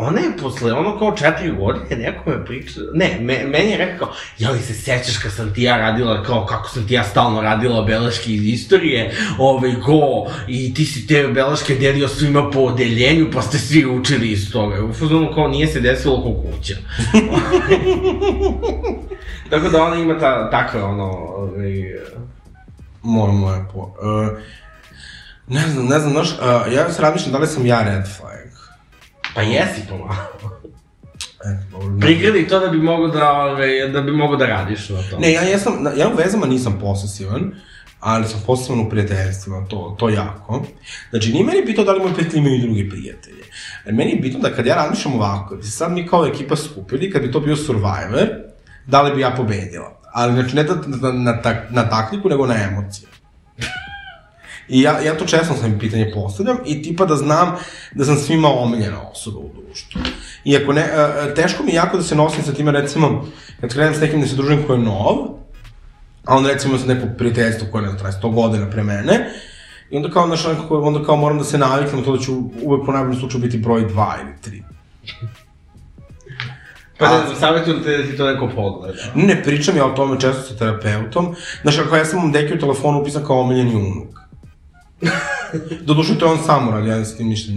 [0.00, 4.08] ona je posle ono kao četiri godine nekome priča, ne, me, meni je rekao,
[4.52, 7.82] li se sećaš kad sam ti ja radila, kao kako sam ti ja stalno radila
[7.82, 13.42] beleške iz istorije, ovaj, go, i ti si te beleške delio svima po odeljenju, pa
[13.42, 14.84] ste svi učili iz toga.
[14.84, 16.74] U fazonu kao nije se desilo ko kuća.
[19.50, 21.84] Tako da ona ima ta, takve ono, ovaj,
[23.02, 23.78] Moram lepo.
[23.78, 24.38] Uh,
[25.48, 28.29] ne znam, ne znam, znaš, uh, ja se razmišljam da li sam ja red flag.
[29.34, 30.60] Pa jesi pomalo.
[32.00, 35.18] Prigradi to da bi mogo da, ovaj, da bi mogo da radiš na to.
[35.18, 37.52] Ne, ja jesam, na- ja u vezama nisam posesivan,
[38.00, 40.64] ali sam posesivan u prijateljstvima, to, to jako.
[41.10, 43.42] Znači, nije meni bitno da li moji prijatelji imaju i drugi prijatelje.
[43.86, 46.56] E, Meni je bitno da kad ja razmišljam ovako, da se sad mi kao ekipa
[46.56, 48.28] skupili, kad bi to bio Survivor,
[48.86, 50.00] da li bi ja pobedila.
[50.12, 53.08] Ali, znači, ne da, na, na, tak- na taktiku, nego na emocije.
[54.70, 57.56] I ja, ja to često sam pitanje postavljam i tipa da znam
[57.94, 60.00] da sam svima omiljena osoba u društvu.
[60.44, 63.26] Iako ne, uh, teško mi jako da se nosim sa time, recimo,
[63.60, 65.16] kad krenem s nekim da se družim ko je nov,
[66.24, 69.30] a onda recimo sa nekog prijateljstva koje ne traje 100 godina pre mene,
[69.90, 72.92] I onda kao, znaš, onda kao moram da se naviknem to da ću uvek po
[72.92, 74.62] najboljem slučaju biti broj 2 ili 3.
[76.98, 78.94] Pa ne znam, savjetujem te da ti to neko pogleda.
[79.14, 81.34] Ne pričam ja o tome često sa terapeutom.
[81.62, 84.19] Znaš, ako ja sam vam deki u telefonu upisan kao omiljeni unuk.
[85.86, 87.52] Doduše, to je on sam uradio, ja s tim ništa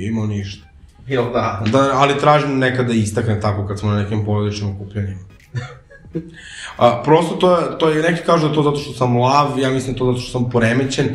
[0.00, 0.66] imao ništa.
[1.06, 1.62] Jel da?
[1.72, 5.20] Da, ali tražim nekada da istakne tako kad smo na nekim porodičnim okupljanjima.
[6.76, 9.70] A, prosto to, je, to je, neki kažu da to zato što sam lav, ja
[9.70, 11.08] mislim to zato što sam poremećen,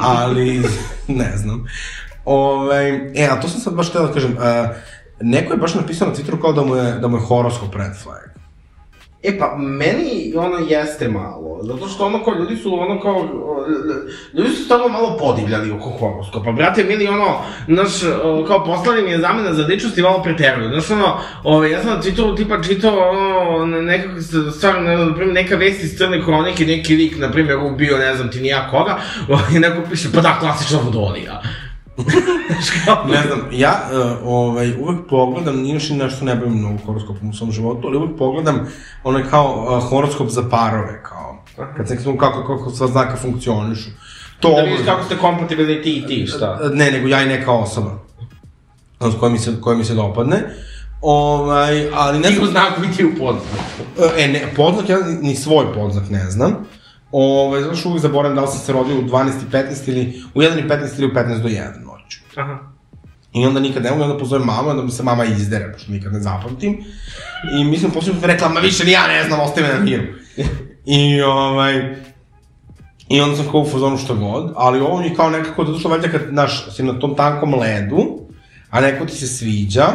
[0.00, 0.62] ali
[1.08, 1.66] ne znam.
[2.24, 4.68] Ove, e, a to sam sad baš htio da kažem, a,
[5.20, 7.92] neko je baš napisao na Twitteru kao da mu je, da mu je horoskop red
[8.02, 8.31] flag.
[9.22, 13.28] E pa, meni ono jeste malo, zato što ono kao, ljudi su ono kao,
[14.34, 16.52] ljudi su stvarno malo podivljali oko horoskopa.
[16.52, 17.92] Brate, mili ono, znaš,
[18.46, 20.68] kao poslali mi je zamena za ličnost i malo preteruju.
[20.68, 22.98] Znaš, ono, ove, ja sam na Twitteru tipa čitao,
[23.48, 24.20] ono, nekako,
[24.56, 28.16] stvarno, ne, na primjer, neka vest iz crne hronike, neki lik, na primjer, ubio, ne
[28.16, 28.98] znam ti nija koga,
[29.56, 31.42] i neko piše, pa da, klasična vodolija.
[33.12, 37.30] Ne znam, ja uh, ovaj, uvek pogledam, nije još i nešto ne bavim mnogo horoskopom
[37.30, 38.66] u svom životu, ali uvek pogledam
[39.04, 41.44] onaj kao uh, horoskop za parove, kao,
[41.76, 43.90] kad se kako, kako, kako sva znaka funkcionišu.
[44.40, 46.60] To da vidiš kako ste kompatibilni ti i ti, šta?
[46.74, 47.90] Ne, nego ja i neka osoba.
[49.00, 50.42] S koja mi se, koja mi se dopadne.
[51.02, 52.46] Ovaj, ali ne znam...
[52.46, 53.60] Ti znak biti u podznak.
[54.18, 56.56] E, ne, podznak, ja ni svoj podznak ne znam.
[57.12, 60.40] Ove, znaš, uvijek zaboravim da li sam se rodio u 12 i 15 ili u
[60.40, 62.18] 1 i 15 ili u 15 do 1 noću.
[62.36, 62.58] Aha.
[63.32, 66.12] I onda nikad ne mogu, onda pozovem mamu, onda mi se mama izdere, pošto nikad
[66.12, 66.84] ne zapamtim.
[67.58, 70.02] I mislim, posljedno mi rekla, ma više ni ja ne znam, ostaje me na miru.
[70.84, 71.96] I ovaj,
[73.08, 75.88] I onda sam kao u fazonu što god, ali ovo mi kao nekako, zato što
[75.88, 78.18] valjda kad, znaš, si na tom tankom ledu,
[78.70, 79.86] a neko ti se sviđa,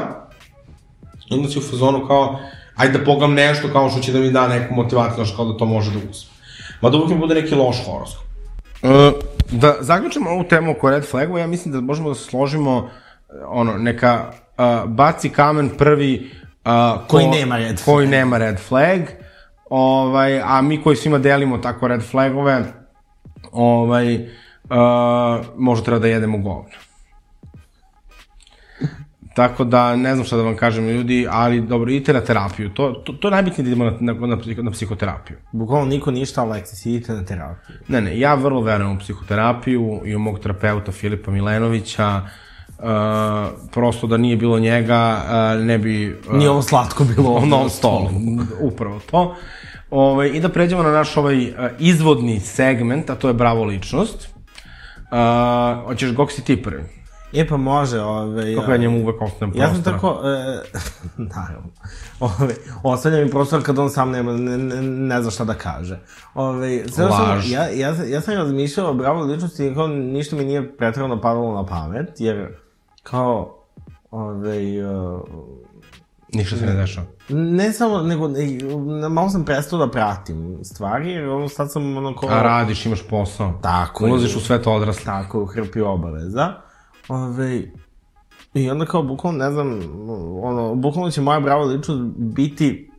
[1.30, 2.40] onda si u fazonu kao,
[2.76, 5.58] ajde da pogledam nešto kao što će da mi da neku motivaciju, znaš, kao da
[5.58, 6.37] to može da uspe.
[6.82, 8.24] Mada uvijek mi bude neki loš horoskop.
[8.84, 8.90] Uh,
[9.52, 12.90] da zaključimo ovu temu oko red flagova, ja mislim da možemo da se složimo
[13.48, 16.32] ono, neka uh, baci kamen prvi
[16.66, 17.96] uh, ko, koji nema red flag.
[17.96, 19.02] Koji nema red flag.
[19.70, 22.64] Ovaj, a mi koji svima delimo tako red flagove,
[23.52, 26.70] ovaj, uh, možda treba da jedemo govno.
[29.38, 32.70] Tako da, ne znam šta da vam kažem ljudi, ali dobro, idite na terapiju.
[32.70, 35.38] To, to, to je najbitnije da idemo na, na, na, na psihoterapiju.
[35.52, 37.76] Bukvalno niko ništa, Aleksis, idite na terapiju.
[37.88, 42.22] Ne, ne, ja vrlo verujem u psihoterapiju i u mog terapeuta Filipa Milenovića.
[42.22, 42.84] Uh,
[43.72, 46.16] prosto da nije bilo njega, uh, ne bi...
[46.30, 48.10] Uh, nije ovo slatko bilo na ovom stolu.
[48.62, 49.36] Upravo to.
[49.90, 54.30] Ove, I da pređemo na naš ovaj uh, izvodni segment, a to je bravo ličnost.
[55.12, 56.97] Uh, hoćeš gok si ti prvi?
[57.34, 58.56] E pa može, ove...
[58.56, 59.68] Kako ja njemu uvek ostanem prostora?
[59.68, 60.62] Ja sam tako, e,
[61.36, 61.70] naravno,
[62.20, 66.00] ove, ostavljam mi prostor kad on sam nema, ne, ne, ne zna šta da kaže.
[66.34, 67.44] Ove, Laž.
[67.44, 71.22] Sam, ja, ja, ja sam razmišljao o bravo ličnosti i kao ništa mi nije pretredno
[71.22, 72.58] padalo na pamet, jer
[73.04, 73.66] kao,
[74.12, 75.22] ove, uh,
[76.34, 77.08] Ništa se ne dešava.
[77.30, 82.16] Ne samo, nego, ne, malo sam prestao da pratim stvari, jer ono, sad sam ono
[82.16, 82.30] kao...
[82.30, 83.60] A radiš, imaš posao.
[83.62, 85.04] Tako Ulaziš u svet odrasla.
[85.06, 86.67] Tako, u hrpi obaveza.
[87.08, 87.64] Ove,
[88.54, 89.80] I onda kao, bukvalno, ne znam,
[90.44, 92.90] ono, bukvalno će moja brava ličnost biti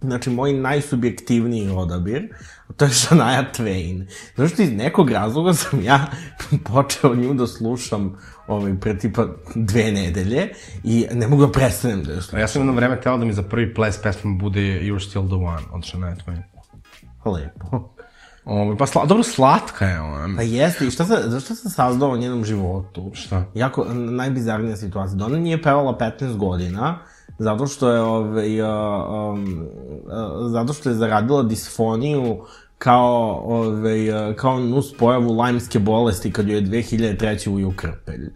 [0.00, 2.34] znači, moj najsubjektivniji odabir,
[2.76, 4.06] to je Shania Twain.
[4.34, 6.06] Znaš što iz nekog razloga sam ja
[6.72, 8.16] počeo nju da slušam
[8.46, 10.52] ovaj, pre tipa dve nedelje
[10.84, 12.40] i ne mogu da prestanem da je slušam.
[12.40, 15.34] Ja sam jedno vreme teo da mi za prvi ples pesma bude You're Still the
[15.34, 16.42] One od Shania Twain.
[17.24, 17.97] Lepo.
[18.48, 20.36] Ovo, pa sla, dobro, slatka je ona.
[20.36, 23.10] Pa jeste, i šta se, zašto se sazdao u njenom životu?
[23.12, 23.44] Šta?
[23.54, 25.16] Jako, najbizarnija situacija.
[25.16, 26.98] Da ona nije pevala 15 godina,
[27.38, 29.66] zato što je, ove, um,
[30.50, 32.38] zato što je zaradila disfoniju
[32.78, 37.50] kao, ove, kao nus pojavu lajmske bolesti kad joj je 2003.
[37.54, 38.30] uju krpelj.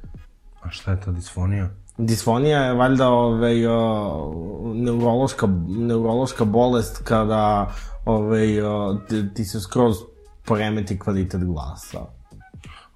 [0.63, 1.69] A šta je ta disfonija?
[1.99, 3.55] Disfonija je valjda ove,
[4.75, 7.73] neurološka, neurološka bolest kada
[8.05, 9.96] ovaj, uh, ti, ti se skroz
[10.44, 12.00] poremeti kvalitet glasa.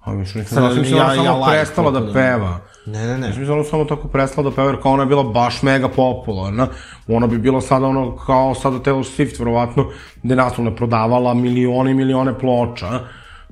[0.07, 2.59] A mislim, nisam da sam ja, ja, samo ja prestala da peva.
[2.85, 3.27] Ne, ne, ne.
[3.27, 6.67] Mislim ona samo tako prestala da peva, jer kao ona je bila baš mega popularna.
[7.07, 9.85] Ona bi bila sada ono, kao sada Taylor Swift, verovatno,
[10.23, 12.89] gde naslovno prodavala milione i milione ploča.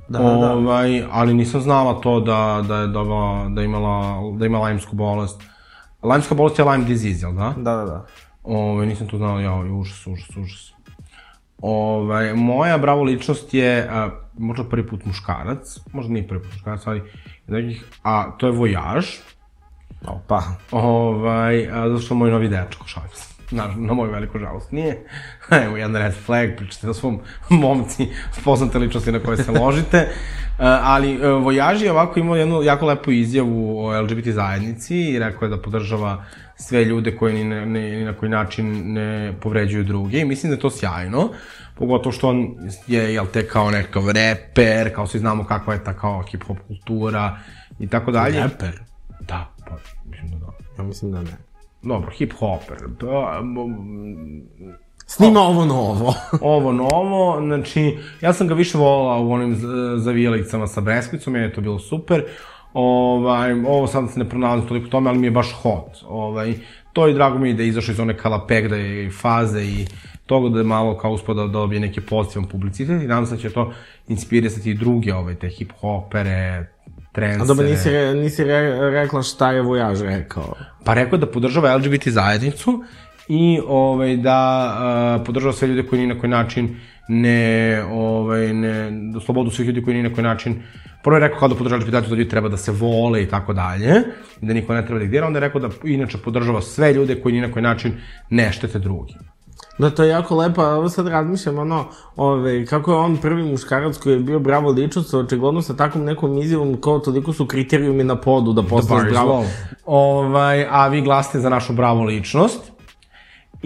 [0.07, 1.07] Da, da, ovaj, da.
[1.11, 5.41] Ali nisam znala to da, da je doba, da imala, da ima lajmsku bolest.
[6.03, 7.53] Lajmska bolest je Lyme disease, jel da?
[7.57, 8.05] Da, da, da.
[8.43, 10.71] Ove, nisam to znala, ja, užas, užas, užas.
[11.61, 16.87] Ovaj, moja bravo ličnost je, a, možda prvi put muškarac, možda nije prvi put muškarac,
[16.87, 17.01] ali
[17.47, 19.05] nekih, a to je Vojaž,
[20.07, 20.43] Opa.
[20.71, 23.35] ovaj, a, zato što moj novi dečko, šalim se.
[23.51, 25.05] Na, na moju veliku žalost nije.
[25.65, 28.07] Evo jedan red flag, pričate o svom momci,
[28.43, 29.97] poznate ličnosti na koje se ložite.
[29.97, 30.07] E,
[30.81, 35.45] ali e, Vojaž je ovako imao jednu jako lepu izjavu o LGBT zajednici i rekao
[35.45, 36.25] je da podržava
[36.55, 40.49] sve ljude koji ni, na, ni, ni na koji način ne povređuju druge i mislim
[40.49, 41.29] da je to sjajno,
[41.75, 42.55] pogotovo što on
[42.87, 47.37] je, jel te, kao nekakav reper, kao svi znamo kakva je ta kao hip-hop kultura
[47.79, 48.43] i tako dalje.
[48.43, 48.79] Reper?
[49.21, 50.51] Da, pa, mislim da da.
[50.77, 51.37] Ja mislim da ne.
[51.81, 52.77] Dobro, hip-hoper.
[52.99, 54.43] Pa, m-
[55.07, 56.13] Snima ovo novo.
[56.41, 59.55] ovo novo, znači, ja sam ga više volala u onim
[59.97, 62.23] zavijelicama sa breskvicom, je to bilo super.
[62.78, 66.03] Ovaj, ovo sad se ne pronalazim toliko tome, ali mi je baš hot.
[66.07, 66.53] Ovaj,
[66.93, 69.86] to i drago mi je da je izašao iz one kalapegda i faze i
[70.26, 73.41] toga da je malo kao uspio da dobije neki pozitivan publicitet i nadam se da
[73.41, 73.73] će to
[74.07, 76.65] inspirisati i druge ove, te hip-hopere,
[77.11, 77.43] trensere.
[77.43, 80.53] A dobro, nisi, re, nisi re, rekla šta je Vojaž rekao.
[80.86, 82.84] Pa rekao da podržava LGBT zajednicu
[83.28, 84.67] i ovaj, da
[85.19, 86.76] uh, podržava sve ljude koji ni na koji način
[87.07, 90.61] ne, ovaj, ne, da slobodu svih ljudi koji ni na koji način
[91.05, 93.53] Prvo je rekao kao da podržava zajednicu da ljudi treba da se vole i tako
[93.53, 93.93] dalje,
[94.41, 97.21] da niko ne treba da ih dira, onda je rekao da inače podržava sve ljude
[97.21, 97.93] koji ni na koji način
[98.29, 99.17] ne štete drugim.
[99.77, 101.85] Da, to je jako lepo, ovo sad razmišljam, ono,
[102.15, 106.37] ove, kako je on prvi muškarac koji je bio bravo ličnost, očigledno sa takvom nekom
[106.37, 109.45] izjavom, kao toliko su kriterijumi na podu da Bar is bravo.
[109.85, 112.74] Ovaj, a vi glasite za našu bravu ličnost.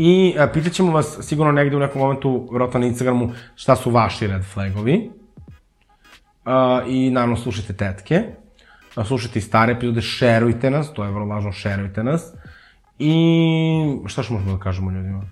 [0.02, 4.28] I a, pitaćemo vas sigurno negde u nekom momentu, vjerojatno na Instagramu, šta su vaši
[4.28, 5.12] red flagovi.
[6.46, 8.24] A, I naravno slušajte tetke.
[8.96, 12.34] A, slušajte i stare epizode, šerujte nas, to je vrlo važno, šerujte nas.
[13.00, 13.14] I
[14.06, 15.24] šta još možemo da kažemo ljudima?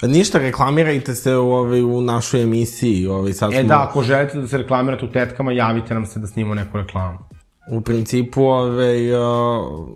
[0.00, 3.06] Pa Ništa, reklamirajte se u, ovaj, u našoj emisiji.
[3.06, 6.20] Ovaj, sad E smo, da, ako želite da se reklamirate u tetkama, javite nam se
[6.20, 7.18] da snimamo neku reklamu.
[7.70, 9.88] U principu, ovaj, uh,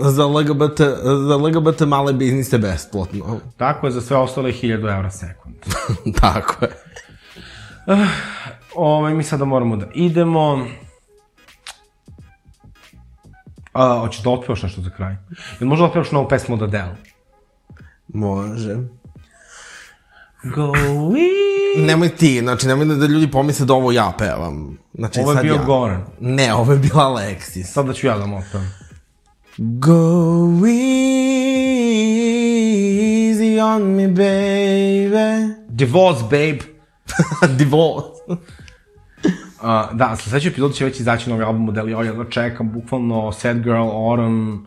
[0.00, 0.80] za LGBT,
[1.28, 3.40] za LGBT male biznise besplatno.
[3.56, 5.56] Tako je, za sve ostale 1000 evra sekund.
[6.20, 6.70] Tako je.
[8.74, 10.66] Ovaj, mi sada moramo da idemo.
[13.72, 15.16] A, hoćeš da otpevaš nešto za kraj?
[15.60, 16.96] Ili možda otpevaš novu pesmu od Adele?
[18.08, 18.76] Može.
[20.54, 20.72] Go.
[21.76, 24.78] Nemoj ti, znači nemoj da ljudi pomisle da ovo ja pevam.
[24.94, 25.64] Znači, Ovo je bio ja.
[25.64, 26.04] Goran.
[26.20, 27.64] Ne, ovo je bila Alexis.
[27.64, 28.72] Sada ću ja da mu otpevam.
[29.58, 30.66] Go
[32.26, 35.54] easy on me, baby.
[35.68, 36.58] Divorce, babe.
[37.58, 38.08] Divorce.
[38.28, 38.36] Uh,
[39.92, 43.76] da, sledeći epizod će već izaći novi album modeli, ja jedva čekam, bukvalno Sad Girl,
[43.82, 44.66] Autumn,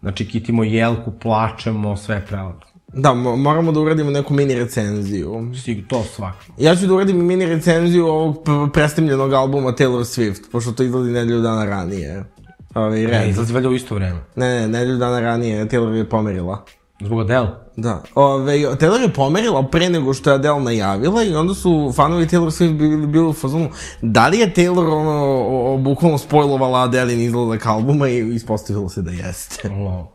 [0.00, 2.66] znači kitimo jelku, plačemo, sve je prelepo.
[2.92, 5.52] Da, mo- moramo da uradimo neku mini recenziju.
[5.62, 6.52] Stig, to svakako.
[6.58, 11.10] Ja ću da uradim mini recenziju ovog p- prestimljenog albuma Taylor Swift, pošto to izlazi
[11.10, 12.24] nedelju dana ranije.
[12.74, 13.28] Ovaj, Ne, red.
[13.28, 14.20] izlazi valjda u isto vreme.
[14.36, 16.64] Ne, ne, nedelju dana ranije Taylor je pomerila.
[17.00, 17.48] Zbog Adele.
[17.76, 18.02] Da.
[18.14, 22.50] Ove, Taylor je pomerila pre nego što je Adele najavila i onda su fanovi Taylor
[22.50, 23.68] Swift bili, bili u fazonu
[24.02, 29.02] da li je Taylor ono, o, o, bukvalno spojlovala Adelin izlazak albuma i ispostavilo se
[29.02, 29.68] da jeste.
[29.84, 30.10] Lo.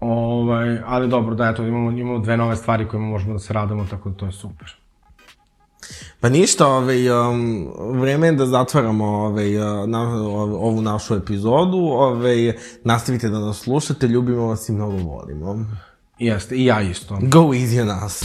[0.00, 3.86] Ovaj, ali dobro, da, eto, imamo, imamo dve nove stvari kojima možemo da se radimo,
[3.90, 4.76] tako da to je super.
[6.20, 10.00] Pa ništa, ovaj, um, vreme je da zatvaramo ovaj, uh, na,
[10.60, 11.78] ovu našu epizodu.
[11.78, 12.52] Ovaj,
[12.84, 15.66] nastavite da nas slušate, ljubimo vas i mnogo volimo.
[16.18, 17.18] Jeste, i ja isto.
[17.22, 18.22] Go easy on us.